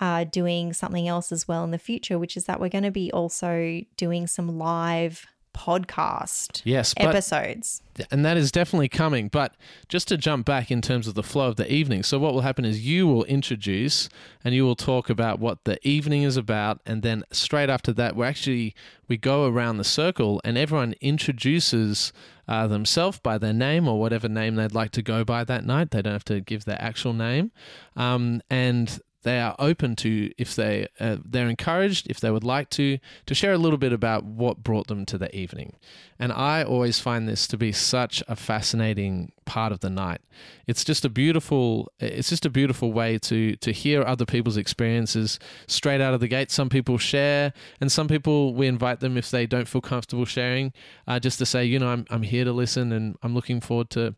[0.00, 2.90] uh, doing something else as well in the future, which is that we're going to
[2.90, 5.26] be also doing some live
[5.56, 7.82] podcast Yes, but episodes.
[8.10, 9.28] and that is definitely coming.
[9.28, 9.54] But
[9.88, 12.42] just to jump back in terms of the flow of the evening, so what will
[12.42, 14.08] happen is you will introduce
[14.44, 18.14] and you will talk about what the evening is about, and then straight after that,
[18.14, 18.74] we actually
[19.08, 22.12] we go around the circle and everyone introduces
[22.48, 25.90] uh, themselves by their name or whatever name they'd like to go by that night.
[25.90, 27.50] They don't have to give their actual name,
[27.96, 32.70] um, and they are open to if they uh, they're encouraged if they would like
[32.70, 35.74] to to share a little bit about what brought them to the evening.
[36.18, 40.20] And i always find this to be such a fascinating part of the night.
[40.68, 45.40] It's just a beautiful it's just a beautiful way to to hear other people's experiences
[45.66, 46.52] straight out of the gate.
[46.52, 50.72] Some people share and some people we invite them if they don't feel comfortable sharing
[51.08, 53.90] uh, just to say you know I'm, I'm here to listen and i'm looking forward
[53.90, 54.14] to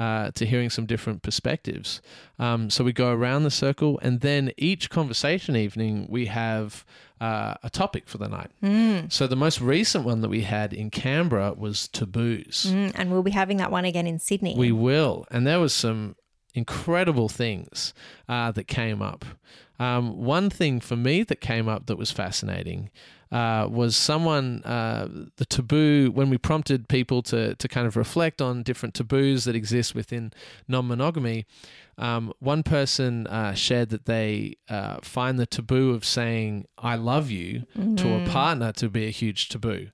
[0.00, 2.00] uh, to hearing some different perspectives.
[2.38, 6.86] Um, so we go around the circle, and then each conversation evening we have
[7.20, 8.50] uh, a topic for the night.
[8.62, 9.12] Mm.
[9.12, 12.68] So the most recent one that we had in Canberra was taboos.
[12.70, 14.54] Mm, and we'll be having that one again in Sydney.
[14.56, 16.16] We will, and there was some
[16.54, 17.92] incredible things
[18.26, 19.26] uh, that came up.
[19.78, 22.88] Um, one thing for me that came up that was fascinating
[23.32, 28.42] uh, was someone uh, the taboo when we prompted people to to kind of reflect
[28.42, 30.32] on different taboos that exist within
[30.66, 31.46] non-monogamy.
[31.96, 37.30] Um, one person uh, shared that they uh, find the taboo of saying "I love
[37.30, 37.96] you" mm-hmm.
[37.96, 38.32] to a mm-hmm.
[38.32, 39.88] partner to be a huge taboo.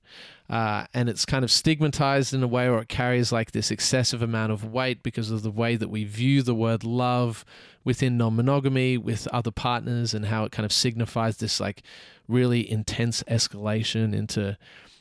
[0.49, 4.21] Uh, and it's kind of stigmatized in a way, or it carries like this excessive
[4.21, 7.43] amount of weight because of the way that we view the word love
[7.83, 11.83] within non monogamy with other partners and how it kind of signifies this like
[12.27, 14.57] really intense escalation into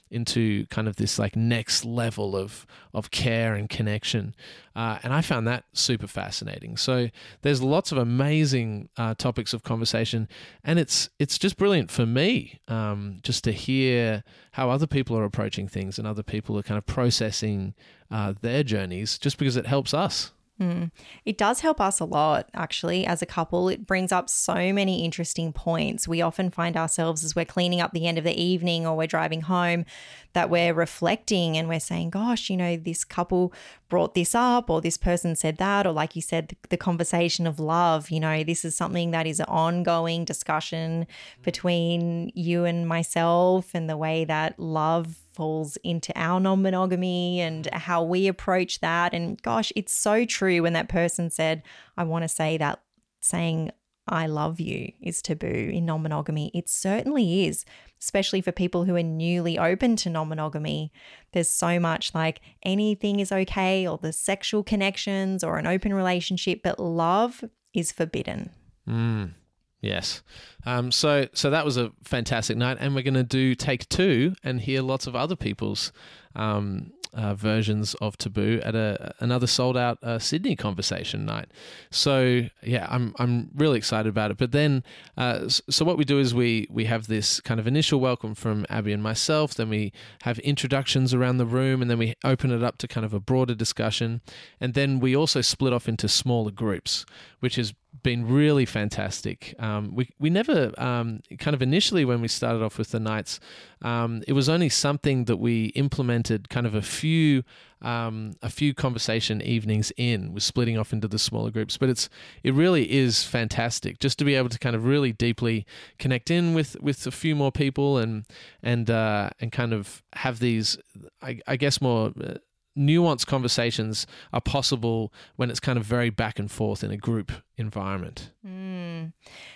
[0.09, 4.35] into kind of this like next level of of care and connection,
[4.77, 6.77] uh, and I found that super fascinating.
[6.77, 7.09] So
[7.43, 10.29] there's lots of amazing uh, topics of conversation,
[10.62, 14.22] and it's it's just brilliant for me um, just to hear
[14.53, 17.74] how other people are approaching things and other people are kind of processing
[18.11, 20.33] uh, their journeys, just because it helps us.
[20.61, 20.91] Mm.
[21.27, 23.69] It does help us a lot, actually, as a couple.
[23.69, 26.09] It brings up so many interesting points.
[26.09, 29.07] We often find ourselves as we're cleaning up the end of the evening or we're
[29.07, 29.85] driving home
[30.33, 33.53] that we're reflecting and we're saying, gosh, you know, this couple
[33.91, 35.87] brought this up or this person said that.
[35.87, 39.27] Or, like you said, the, the conversation of love, you know, this is something that
[39.27, 41.07] is an ongoing discussion
[41.43, 47.68] between you and myself and the way that love falls into our non monogamy and
[47.72, 49.14] how we approach that.
[49.14, 51.62] And gosh, it's so true when that person said,
[51.97, 52.82] I want to say that
[53.20, 53.70] saying
[54.09, 56.51] I love you is taboo in non monogamy.
[56.55, 57.64] It certainly is,
[58.01, 60.93] especially for people who are newly open to non monogamy.
[61.32, 66.61] There's so much like anything is okay, or the sexual connections, or an open relationship,
[66.62, 68.51] but love is forbidden.
[68.89, 69.34] Mm.
[69.81, 70.22] Yes.
[70.64, 74.35] Um, so so that was a fantastic night, and we're going to do take two
[74.43, 75.93] and hear lots of other people's
[76.35, 81.51] um, uh, versions of Taboo at a another sold out uh, Sydney conversation night.
[81.91, 84.37] So yeah, I'm I'm really excited about it.
[84.37, 84.85] But then,
[85.16, 88.66] uh, so what we do is we we have this kind of initial welcome from
[88.68, 89.55] Abby and myself.
[89.55, 93.05] Then we have introductions around the room, and then we open it up to kind
[93.05, 94.20] of a broader discussion.
[94.61, 97.07] And then we also split off into smaller groups,
[97.41, 97.72] which has
[98.03, 99.55] been really fantastic.
[99.59, 103.40] Um, we we never um, kind of initially when we started off with the nights,
[103.82, 107.42] um, it was only something that we implemented kind of a few
[107.82, 111.76] um, a few conversation evenings in, was splitting off into the smaller groups.
[111.76, 112.09] But it's
[112.42, 115.66] it really is fantastic just to be able to kind of really deeply
[115.99, 118.24] connect in with with a few more people and
[118.62, 120.78] and uh, and kind of have these,
[121.22, 122.12] I, I guess, more.
[122.20, 122.34] Uh,
[122.78, 127.32] nuanced conversations are possible when it's kind of very back and forth in a group
[127.59, 128.31] environment.
[128.47, 129.13] Mm.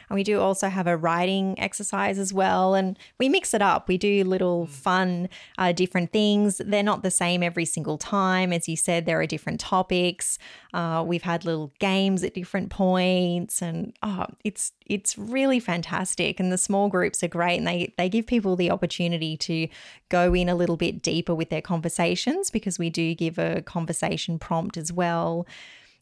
[0.09, 2.75] And we do also have a writing exercise as well.
[2.75, 3.89] And we mix it up.
[3.89, 4.71] We do little mm.
[4.71, 5.29] fun,
[5.59, 6.63] uh, different things.
[6.65, 8.53] They're not the same every single time.
[8.53, 10.39] As you said, there are different topics.
[10.73, 13.61] Uh, we've had little games at different points.
[13.61, 16.41] And oh, it's it's really fantastic.
[16.41, 17.59] And the small groups are great.
[17.59, 19.69] And they, they give people the opportunity to
[20.09, 24.39] go in a little bit deeper with their conversations because we do give a conversation
[24.39, 25.47] prompt as well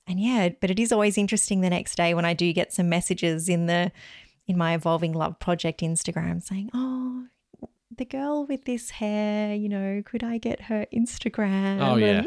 [0.08, 2.88] and yeah, but it is always interesting the next day when I do get some
[2.88, 3.92] messages in the
[4.46, 7.26] in my evolving love project Instagram saying, "Oh,
[7.94, 12.26] the girl with this hair, you know, could I get her Instagram?" Oh yeah.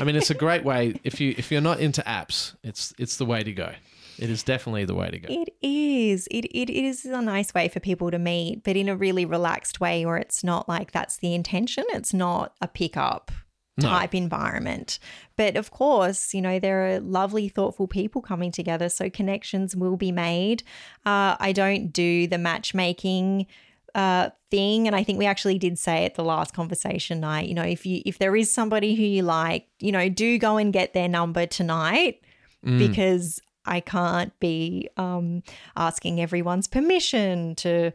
[0.00, 3.16] I mean, it's a great way if you if you're not into apps, it's it's
[3.16, 3.72] the way to go.
[4.18, 5.26] It is definitely the way to go.
[5.28, 6.28] It is.
[6.30, 9.80] It, it is a nice way for people to meet, but in a really relaxed
[9.80, 11.84] way where it's not like that's the intention.
[11.88, 13.32] It's not a pickup
[13.80, 14.18] type no.
[14.18, 14.98] environment.
[15.36, 18.88] But of course, you know, there are lovely, thoughtful people coming together.
[18.88, 20.62] So connections will be made.
[21.06, 23.46] Uh, I don't do the matchmaking
[23.94, 27.54] uh, thing and i think we actually did say at the last conversation night you
[27.54, 30.72] know if you if there is somebody who you like you know do go and
[30.72, 32.20] get their number tonight
[32.64, 32.78] mm.
[32.78, 35.42] because i can't be um,
[35.76, 37.92] asking everyone's permission to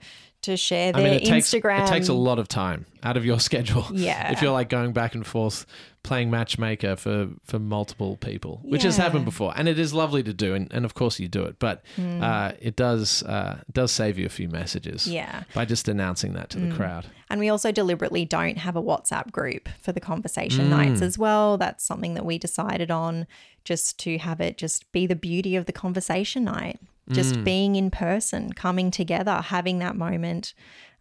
[0.48, 1.86] to share I mean, it takes, Instagram.
[1.86, 3.86] it takes a lot of time out of your schedule.
[3.94, 4.32] Yeah.
[4.32, 5.66] If you're like going back and forth
[6.04, 9.52] playing matchmaker for, for multiple people, which has happened before.
[9.58, 10.54] And it is lovely to do.
[10.56, 11.60] And, and of course you do it.
[11.60, 15.14] But uh, it does uh, does save you a few messages Mm.
[15.14, 15.44] Yeah.
[15.54, 17.06] by just announcing that to the crowd.
[17.30, 20.70] And we also deliberately don't have a WhatsApp group for the conversation Mm.
[20.70, 21.58] nights as well.
[21.58, 23.28] That's something that we decided on
[23.66, 26.80] just to have it just be the beauty of the conversation night,
[27.12, 27.44] just Mm.
[27.44, 30.54] being in person, coming together, having that moment.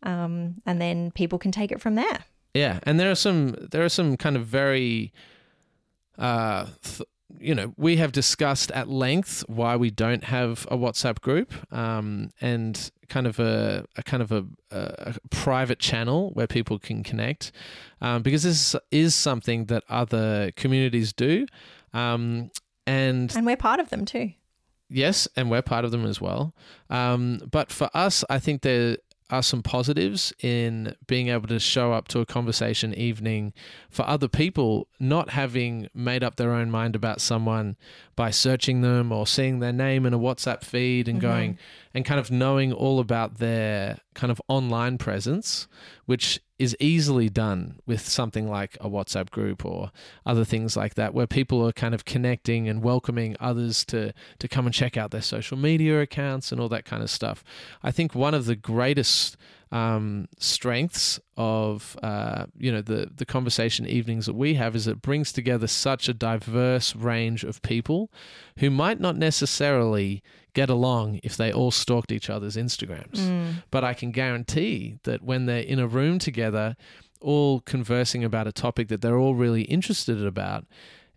[0.03, 2.25] Um, and then people can take it from there.
[2.55, 5.13] Yeah, and there are some there are some kind of very,
[6.19, 7.03] uh, th-
[7.39, 12.31] you know, we have discussed at length why we don't have a WhatsApp group, um,
[12.41, 17.53] and kind of a, a kind of a, a private channel where people can connect,
[18.01, 21.47] um, because this is something that other communities do,
[21.93, 22.51] um,
[22.87, 24.33] and And we're part of them too.
[24.89, 26.55] Yes, and we're part of them as well.
[26.91, 28.99] Um, but for us, I think there
[29.31, 33.53] are some positives in being able to show up to a conversation evening
[33.91, 37.77] for other people, not having made up their own mind about someone
[38.15, 41.59] by searching them or seeing their name in a WhatsApp feed and going
[41.97, 45.67] and kind of knowing all about their kind of online presence,
[46.05, 49.91] which is easily done with something like a WhatsApp group or
[50.27, 54.47] other things like that, where people are kind of connecting and welcoming others to to
[54.47, 57.43] come and check out their social media accounts and all that kind of stuff.
[57.83, 59.39] I think one of the greatest
[59.73, 65.03] um, strengths of uh, you know the the conversation evenings that we have is it
[65.03, 68.11] brings together such a diverse range of people
[68.59, 70.23] who might not necessarily
[70.55, 73.19] get along if they all stalked each other's Instagrams.
[73.71, 76.77] But I can guarantee that when they're in a room together,
[77.21, 80.65] all conversing about a topic that they're all really interested about,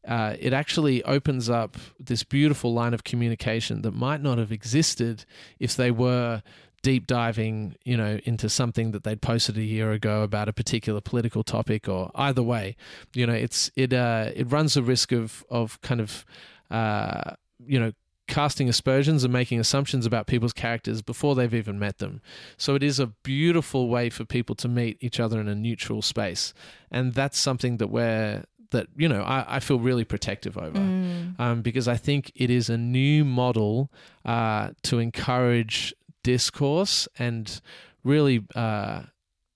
[0.08, 5.26] uh, it actually opens up this beautiful line of communication that might not have existed
[5.60, 6.42] if they were
[6.82, 11.02] deep diving, you know, into something that they'd posted a year ago about a particular
[11.02, 12.76] political topic or either way.
[13.14, 16.26] You know, it's it uh, it runs the risk of of kind of
[16.72, 17.92] uh, you know
[18.28, 22.22] casting aspersions and making assumptions about people's characters before they've even met them.
[22.58, 26.02] So it is a beautiful way for people to meet each other in a neutral
[26.02, 26.54] space,
[26.92, 31.62] and that's something that we're that you know I, I feel really protective over um,
[31.64, 33.92] because I think it is a new model
[34.26, 37.62] uh, to encourage discourse and
[38.04, 39.04] really uh,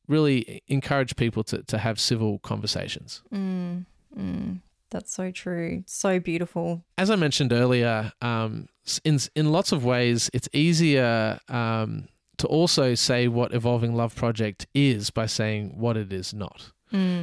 [0.07, 3.21] really encourage people to, to have civil conversations.
[3.33, 3.85] Mm,
[4.17, 4.59] mm,
[4.89, 5.83] that's so true.
[5.87, 6.83] So beautiful.
[6.97, 8.67] as I mentioned earlier, um,
[9.03, 12.07] in in lots of ways, it's easier um,
[12.37, 16.71] to also say what Evolving Love Project is by saying what it is not.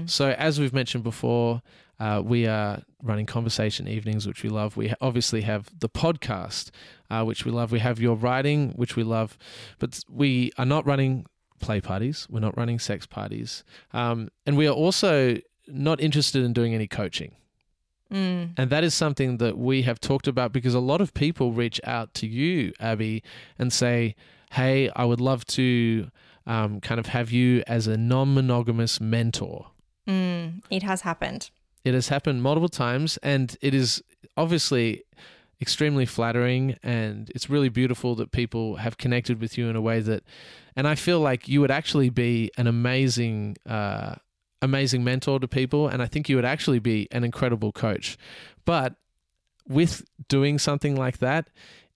[0.06, 1.62] So, as we've mentioned before,
[2.00, 4.76] uh, we are running conversation evenings, which we love.
[4.76, 6.70] We obviously have the podcast,
[7.10, 7.70] uh, which we love.
[7.70, 9.36] We have your writing, which we love,
[9.78, 11.26] but we are not running
[11.60, 12.26] play parties.
[12.30, 15.36] We're not running sex parties, um, and we are also
[15.68, 17.32] not interested in doing any coaching.
[18.12, 21.52] Mm, And that is something that we have talked about because a lot of people
[21.52, 23.22] reach out to you, Abby,
[23.56, 24.16] and say,
[24.50, 26.08] Hey, I would love to
[26.44, 29.68] um, kind of have you as a non monogamous mentor.
[30.08, 31.50] mm, it has happened.
[31.84, 34.02] It has happened multiple times, and it is
[34.36, 35.04] obviously
[35.60, 36.76] extremely flattering.
[36.82, 40.22] And it's really beautiful that people have connected with you in a way that,
[40.76, 44.16] and I feel like you would actually be an amazing, uh,
[44.62, 45.88] amazing mentor to people.
[45.88, 48.16] And I think you would actually be an incredible coach.
[48.64, 48.94] But
[49.68, 51.48] with doing something like that,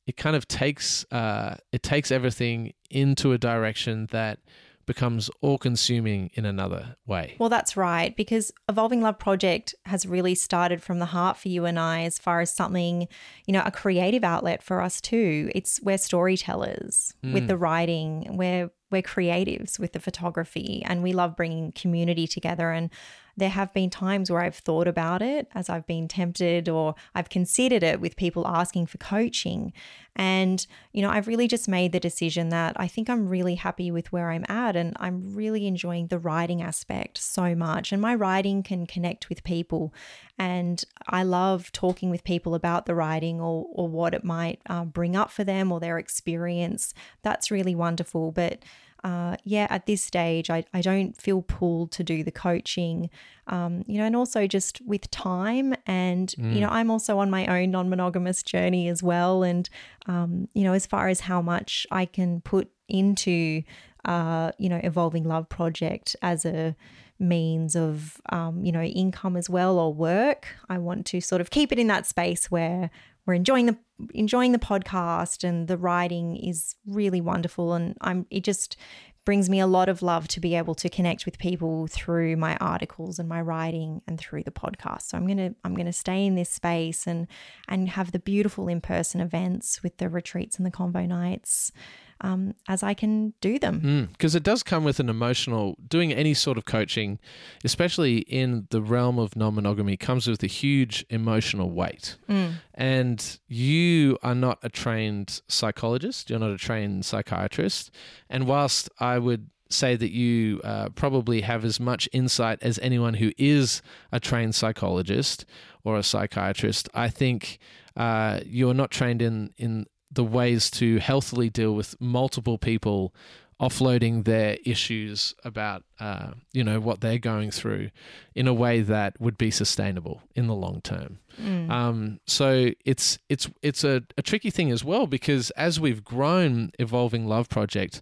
[0.07, 4.39] it kind of takes uh, it takes everything into a direction that
[4.87, 7.37] becomes all consuming in another way.
[7.39, 11.65] Well, that's right, because Evolving Love Project has really started from the heart for you
[11.65, 13.09] and I as far as something,
[13.47, 15.51] you know, a creative outlet for us too.
[15.55, 17.49] It's we're storytellers with mm.
[17.49, 22.71] the writing, we're we're creatives with the photography, and we love bringing community together.
[22.71, 22.91] And
[23.37, 27.29] there have been times where I've thought about it as I've been tempted or I've
[27.29, 29.73] considered it with people asking for coaching.
[30.17, 33.91] And, you know, I've really just made the decision that I think I'm really happy
[33.91, 37.91] with where I'm at and I'm really enjoying the writing aspect so much.
[37.91, 39.93] And my writing can connect with people.
[40.39, 44.85] And I love talking with people about the writing or, or what it might uh,
[44.85, 46.95] bring up for them or their experience.
[47.23, 48.31] That's really wonderful.
[48.31, 48.61] But
[49.05, 53.11] uh, yeah, at this stage, I, I don't feel pulled to do the coaching,
[53.49, 55.75] um, you know, and also just with time.
[55.87, 59.43] And, you know, I'm also on my own non monogamous journey as well.
[59.43, 59.69] And,
[60.07, 63.63] um, you know, as far as how much I can put into,
[64.07, 66.75] uh, you know, Evolving Love Project as a
[67.19, 71.51] means of, um, you know, income as well or work, I want to sort of
[71.51, 72.91] keep it in that space where
[73.27, 73.77] we're enjoying the
[74.13, 78.77] enjoying the podcast and the writing is really wonderful and I'm it just
[79.25, 82.57] brings me a lot of love to be able to connect with people through my
[82.57, 85.03] articles and my writing and through the podcast.
[85.03, 87.27] So I'm gonna I'm gonna stay in this space and
[87.69, 91.73] and have the beautiful in person events with the retreats and the convo nights
[92.21, 94.09] um, as I can do them.
[94.13, 97.19] Because mm, it does come with an emotional, doing any sort of coaching,
[97.65, 102.17] especially in the realm of non monogamy, comes with a huge emotional weight.
[102.29, 102.55] Mm.
[102.75, 107.91] And you are not a trained psychologist, you're not a trained psychiatrist.
[108.29, 113.15] And whilst I would say that you uh, probably have as much insight as anyone
[113.15, 115.45] who is a trained psychologist
[115.83, 116.89] or a psychiatrist.
[116.95, 117.59] I think
[117.97, 123.15] uh, you're not trained in in the ways to healthily deal with multiple people
[123.61, 127.91] offloading their issues about uh, you know what they're going through
[128.35, 131.19] in a way that would be sustainable in the long term.
[131.41, 131.71] Mm.
[131.71, 136.73] Um, so it's it's it's a, a tricky thing as well because as we've grown
[136.79, 138.01] evolving love project,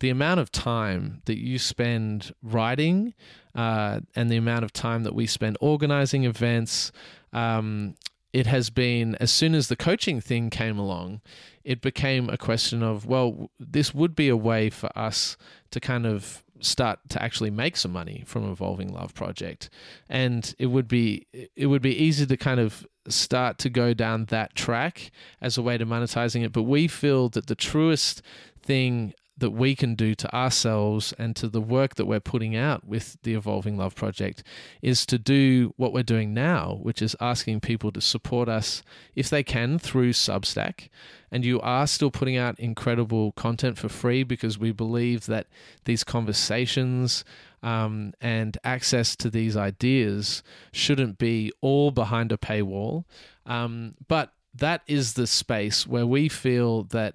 [0.00, 3.14] the amount of time that you spend writing
[3.54, 6.92] uh, and the amount of time that we spend organizing events.
[7.32, 7.94] Um,
[8.32, 11.20] it has been as soon as the coaching thing came along,
[11.64, 15.36] it became a question of, well, this would be a way for us
[15.70, 19.70] to kind of start to actually make some money from evolving love project.
[20.08, 21.26] And it would be
[21.56, 25.10] it would be easy to kind of start to go down that track
[25.40, 26.52] as a way to monetizing it.
[26.52, 28.22] But we feel that the truest
[28.62, 32.86] thing that we can do to ourselves and to the work that we're putting out
[32.86, 34.42] with the Evolving Love Project
[34.80, 38.82] is to do what we're doing now, which is asking people to support us
[39.14, 40.88] if they can through Substack.
[41.30, 45.46] And you are still putting out incredible content for free because we believe that
[45.84, 47.24] these conversations
[47.62, 53.04] um, and access to these ideas shouldn't be all behind a paywall.
[53.46, 57.14] Um, but that is the space where we feel that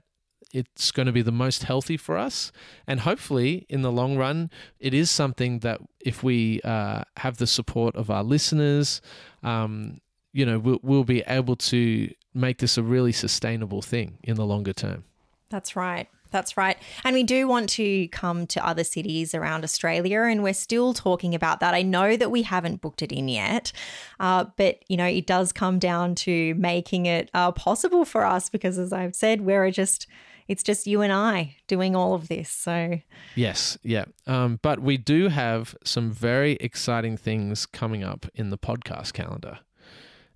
[0.56, 2.53] it's going to be the most healthy for us.
[2.88, 4.49] And hopefully, in the long run,
[4.80, 9.01] it is something that if we uh, have the support of our listeners,
[9.43, 9.99] um,
[10.32, 14.45] you know, we'll, we'll be able to make this a really sustainable thing in the
[14.45, 15.03] longer term.
[15.49, 16.08] That's right.
[16.32, 16.78] That's right.
[17.03, 21.36] And we do want to come to other cities around Australia, and we're still talking
[21.36, 21.74] about that.
[21.74, 23.74] I know that we haven't booked it in yet,
[24.22, 28.49] uh, but you know, it does come down to making it uh, possible for us
[28.49, 30.08] because, as I've said, we're just
[30.48, 32.50] it's just you and I doing all of this.
[32.50, 33.00] So,
[33.36, 34.06] yes, yeah.
[34.28, 39.60] Um, but we do have some very exciting things coming up in the podcast calendar.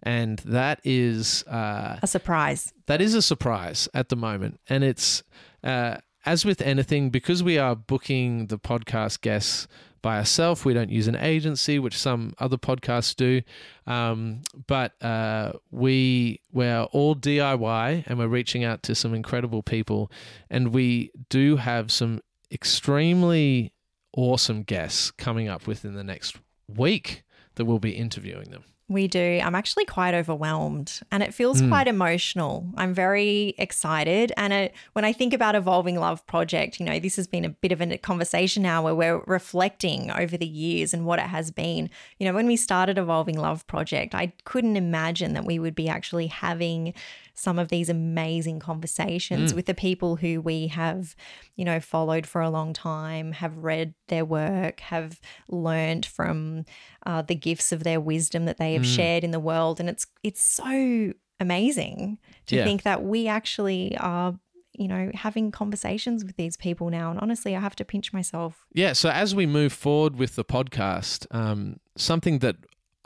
[0.01, 2.73] And that is uh, a surprise.
[2.85, 4.59] That is a surprise at the moment.
[4.67, 5.23] And it's,
[5.63, 9.67] uh, as with anything, because we are booking the podcast guests
[10.01, 10.65] by ourselves.
[10.65, 13.41] We don't use an agency, which some other podcasts do.
[13.87, 20.11] Um, but uh, we we're all DIY, and we're reaching out to some incredible people,
[20.49, 22.21] and we do have some
[22.51, 23.73] extremely
[24.15, 26.37] awesome guests coming up within the next
[26.67, 27.23] week
[27.55, 28.63] that we'll be interviewing them.
[28.89, 29.39] We do.
[29.43, 31.69] I'm actually quite overwhelmed and it feels mm.
[31.69, 32.67] quite emotional.
[32.75, 34.33] I'm very excited.
[34.35, 37.49] And it, when I think about Evolving Love Project, you know, this has been a
[37.49, 41.51] bit of a conversation now where we're reflecting over the years and what it has
[41.51, 41.91] been.
[42.17, 45.87] You know, when we started Evolving Love Project, I couldn't imagine that we would be
[45.87, 46.95] actually having
[47.39, 49.55] some of these amazing conversations mm.
[49.55, 51.15] with the people who we have,
[51.55, 56.65] you know, followed for a long time, have read their work, have learned from
[57.05, 58.95] uh, the gifts of their wisdom that they have mm.
[58.95, 62.17] shared in the world, and it's it's so amazing
[62.47, 62.65] to yeah.
[62.65, 64.37] think that we actually are
[64.73, 67.11] you know, having conversations with these people now.
[67.11, 68.65] And honestly, I have to pinch myself.
[68.73, 68.93] Yeah.
[68.93, 72.55] So as we move forward with the podcast, um, something that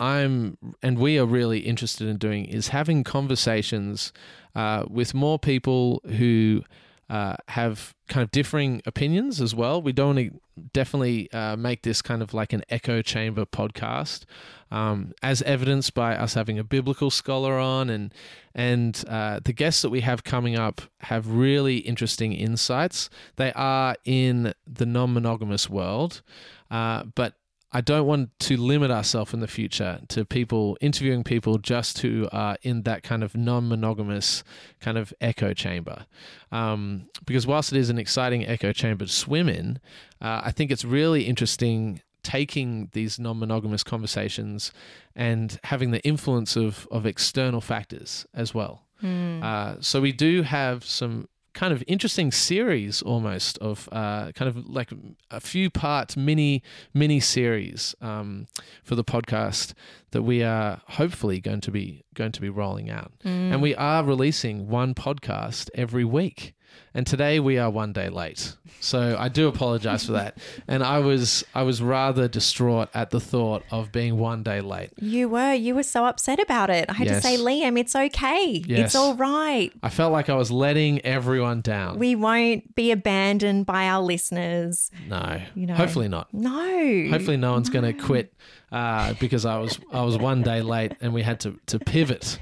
[0.03, 4.11] I'm and we are really interested in doing is having conversations
[4.53, 6.63] uh, with more people who
[7.09, 9.81] uh, have kind of differing opinions as well.
[9.81, 14.25] We don't want to definitely uh, make this kind of like an echo chamber podcast,
[14.71, 18.13] um, as evidenced by us having a biblical scholar on, and
[18.53, 23.09] and uh, the guests that we have coming up have really interesting insights.
[23.37, 26.21] They are in the non-monogamous world,
[26.69, 27.35] uh, but
[27.73, 32.29] I don't want to limit ourselves in the future to people interviewing people just who
[32.31, 34.43] are in that kind of non monogamous
[34.79, 36.05] kind of echo chamber.
[36.51, 39.79] Um, because whilst it is an exciting echo chamber to swim in,
[40.21, 44.71] uh, I think it's really interesting taking these non monogamous conversations
[45.15, 48.83] and having the influence of, of external factors as well.
[49.01, 49.43] Mm.
[49.43, 54.67] Uh, so we do have some kind of interesting series almost of uh, kind of
[54.67, 54.91] like
[55.29, 58.47] a few part mini mini series um,
[58.83, 59.73] for the podcast
[60.11, 63.29] that we are hopefully going to be going to be rolling out mm.
[63.29, 66.53] and we are releasing one podcast every week
[66.93, 68.55] and today we are one day late.
[68.79, 70.37] So I do apologize for that.
[70.67, 74.91] And I was I was rather distraught at the thought of being one day late.
[74.99, 75.53] You were.
[75.53, 76.85] You were so upset about it.
[76.89, 77.21] I had Yes.
[77.21, 78.63] to say, Liam, it's okay.
[78.67, 78.79] Yes.
[78.87, 79.71] It's all right.
[79.81, 81.97] I felt like I was letting everyone down.
[81.99, 84.91] We won't be abandoned by our listeners.
[85.07, 85.75] no, You know.
[85.75, 86.33] hopefully not.
[86.33, 87.07] No.
[87.09, 88.33] Hopefully, no one's going to quit
[88.71, 92.39] uh, because I was I was one day late and we had to to pivot.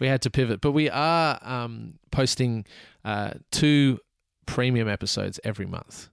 [0.00, 2.64] We had to pivot, but we are um, posting
[3.04, 3.98] uh, two
[4.46, 6.08] premium episodes every month.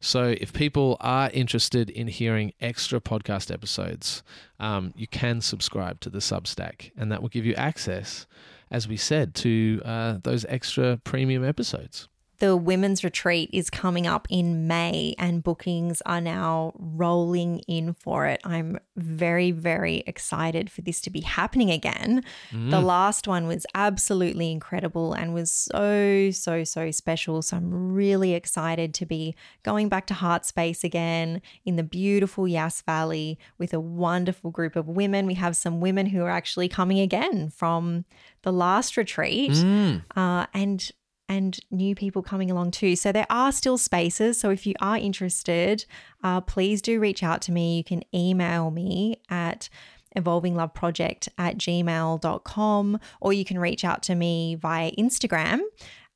[0.00, 4.22] So if people are interested in hearing extra podcast episodes,
[4.60, 8.26] um, you can subscribe to the Substack, and that will give you access,
[8.70, 12.08] as we said, to uh, those extra premium episodes.
[12.44, 18.26] The women's retreat is coming up in May and bookings are now rolling in for
[18.26, 18.42] it.
[18.44, 22.22] I'm very, very excited for this to be happening again.
[22.52, 27.40] The last one was absolutely incredible and was so, so, so special.
[27.40, 32.46] So I'm really excited to be going back to Heart Space again in the beautiful
[32.46, 35.24] Yass Valley with a wonderful group of women.
[35.26, 38.04] We have some women who are actually coming again from
[38.42, 40.02] the last retreat Mm.
[40.14, 40.90] uh, and
[41.28, 42.96] and new people coming along too.
[42.96, 44.38] So there are still spaces.
[44.38, 45.84] So if you are interested,
[46.22, 47.78] uh, please do reach out to me.
[47.78, 49.68] You can email me at
[50.16, 55.60] evolvingloveproject at gmail.com or you can reach out to me via Instagram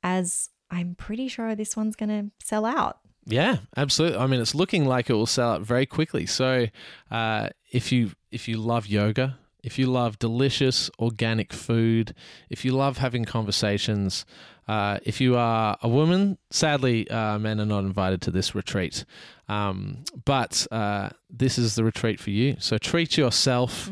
[0.03, 2.99] as I'm pretty sure this one's going to sell out.
[3.25, 4.17] Yeah, absolutely.
[4.17, 6.25] I mean, it's looking like it will sell out very quickly.
[6.25, 6.67] So,
[7.11, 12.15] uh, if you if you love yoga, if you love delicious organic food,
[12.49, 14.25] if you love having conversations,
[14.69, 19.03] uh, if you are a woman, sadly, uh, men are not invited to this retreat.
[19.47, 22.55] Um, but uh, this is the retreat for you.
[22.59, 23.89] So treat yourself,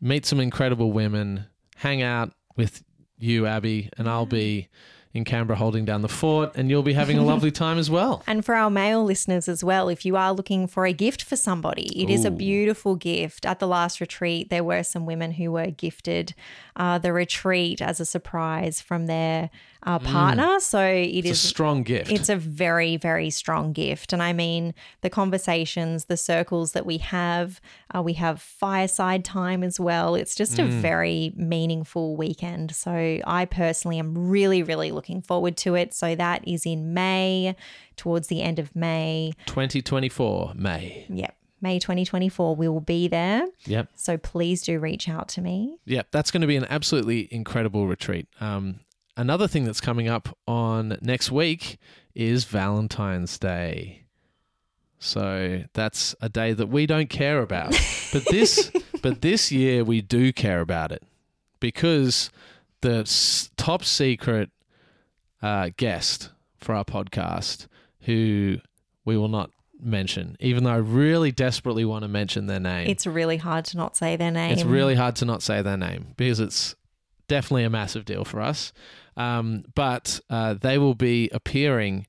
[0.00, 1.44] meet some incredible women,
[1.76, 2.82] hang out with
[3.18, 4.70] you, Abby, and I'll be
[5.14, 8.22] in Canberra holding down the fort, and you'll be having a lovely time as well.
[8.26, 11.36] And for our male listeners as well, if you are looking for a gift for
[11.36, 13.44] somebody, it is a beautiful gift.
[13.44, 16.34] At the last retreat, there were some women who were gifted
[16.76, 19.50] uh, the retreat as a surprise from their
[19.84, 20.60] uh, partner.
[20.60, 21.30] So it Mm.
[21.30, 22.10] It's a strong gift.
[22.12, 24.12] It's a very, very strong gift.
[24.12, 27.60] And I mean, the conversations, the circles that we have,
[27.94, 30.14] uh, we have fireside time as well.
[30.14, 30.64] It's just Mm.
[30.64, 32.74] a very meaningful weekend.
[32.74, 35.94] So I personally am really, really looking forward to it.
[35.94, 37.56] So that is in May,
[37.96, 39.32] towards the end of May.
[39.46, 41.06] 2024 May.
[41.08, 41.36] Yep.
[41.60, 43.46] May 2024, we will be there.
[43.66, 43.88] Yep.
[43.94, 45.76] So please do reach out to me.
[45.86, 46.08] Yep.
[46.10, 48.26] That's going to be an absolutely incredible retreat.
[48.40, 48.80] Um,
[49.16, 51.78] another thing that's coming up on next week
[52.14, 54.04] is Valentine's Day.
[54.98, 57.70] So that's a day that we don't care about.
[58.12, 58.70] But this
[59.02, 61.02] but this year we do care about it
[61.58, 62.30] because
[62.82, 64.50] the s- top secret
[65.42, 67.66] uh, guest for our podcast
[68.02, 68.58] who
[69.04, 69.50] we will not
[69.84, 72.88] mention even though I really desperately want to mention their name.
[72.88, 74.52] It's really hard to not say their name.
[74.52, 76.76] It's really hard to not say their name because it's
[77.26, 78.72] definitely a massive deal for us.
[79.16, 82.06] Um, but uh, they will be appearing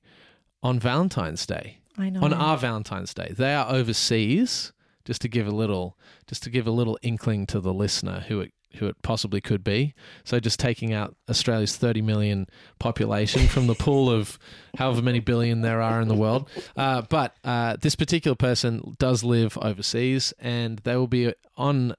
[0.62, 2.22] on Valentine's Day, I know.
[2.22, 3.32] on our Valentine's Day.
[3.36, 4.72] They are overseas,
[5.04, 8.40] just to give a little, just to give a little inkling to the listener who
[8.40, 9.94] it who it possibly could be.
[10.24, 12.48] So just taking out Australia's 30 million
[12.78, 14.36] population from the pool of
[14.76, 16.48] however many billion there are in the world.
[16.76, 21.94] Uh, but uh, this particular person does live overseas, and they will be on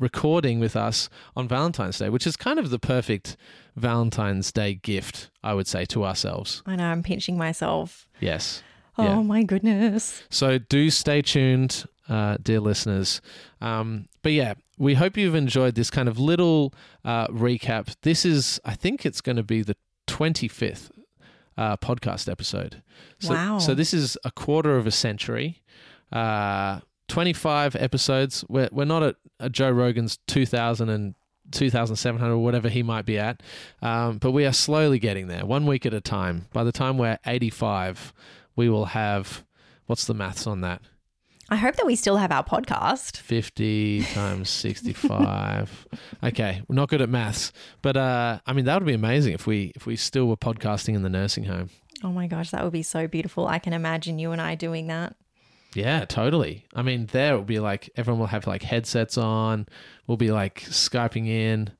[0.00, 3.36] recording with us on Valentine's Day, which is kind of the perfect
[3.76, 6.62] Valentine's Day gift, I would say, to ourselves.
[6.66, 6.86] I know.
[6.90, 8.08] I'm pinching myself.
[8.18, 8.62] Yes.
[8.98, 9.22] Oh Yeah.
[9.22, 10.22] my goodness.
[10.30, 13.20] So do stay tuned, uh, dear listeners.
[13.60, 16.74] Um, but yeah, we hope you've enjoyed this kind of little
[17.04, 17.94] uh, recap.
[18.02, 19.76] This is, I think it's going to be the
[20.06, 20.90] 25th
[21.56, 22.82] uh, podcast episode.
[23.20, 23.58] So, Wow.
[23.58, 25.62] So this is a quarter of a century.
[26.10, 26.80] Uh,
[27.10, 28.44] 25 episodes.
[28.48, 31.14] We're, we're not at, at Joe Rogan's 2000 and
[31.50, 33.42] 2700 or whatever he might be at.
[33.82, 36.46] Um, but we are slowly getting there, one week at a time.
[36.52, 38.12] By the time we're 85,
[38.56, 39.44] we will have
[39.86, 40.82] what's the maths on that?
[41.52, 43.16] I hope that we still have our podcast.
[43.16, 45.88] 50 times 65.
[46.22, 47.52] Okay, we're not good at maths,
[47.82, 50.94] but uh, I mean that would be amazing if we if we still were podcasting
[50.94, 51.70] in the nursing home.
[52.04, 53.48] Oh my gosh, that would be so beautiful.
[53.48, 55.16] I can imagine you and I doing that.
[55.74, 56.66] Yeah, totally.
[56.74, 59.66] I mean, there it will be like everyone will have like headsets on.
[60.06, 61.70] We'll be like skyping in.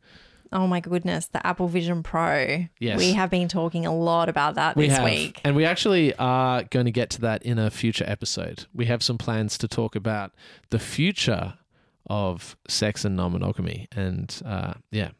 [0.52, 2.64] Oh my goodness, the Apple Vision Pro.
[2.80, 2.98] Yes.
[2.98, 5.40] We have been talking a lot about that We this have, week.
[5.44, 8.66] and we actually are going to get to that in a future episode.
[8.74, 10.32] We have some plans to talk about
[10.70, 11.54] the future
[12.08, 15.10] of sex and non-monogamy, and uh, yeah,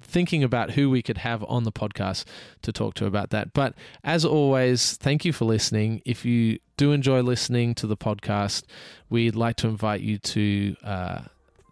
[0.00, 2.24] thinking about who we could have on the podcast
[2.62, 3.52] to talk to about that.
[3.52, 6.00] But as always, thank you for listening.
[6.06, 8.64] If you do enjoy listening to the podcast,
[9.10, 11.20] we'd like to invite you to uh,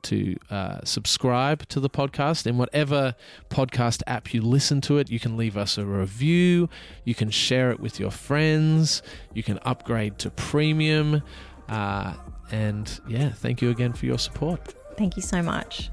[0.02, 3.14] to uh, subscribe to the podcast in whatever
[3.48, 5.10] podcast app you listen to it.
[5.10, 6.68] You can leave us a review.
[7.04, 9.00] You can share it with your friends.
[9.32, 11.22] You can upgrade to premium.
[11.70, 12.12] Uh,
[12.50, 14.74] and yeah, thank you again for your support.
[14.98, 15.88] Thank you so much.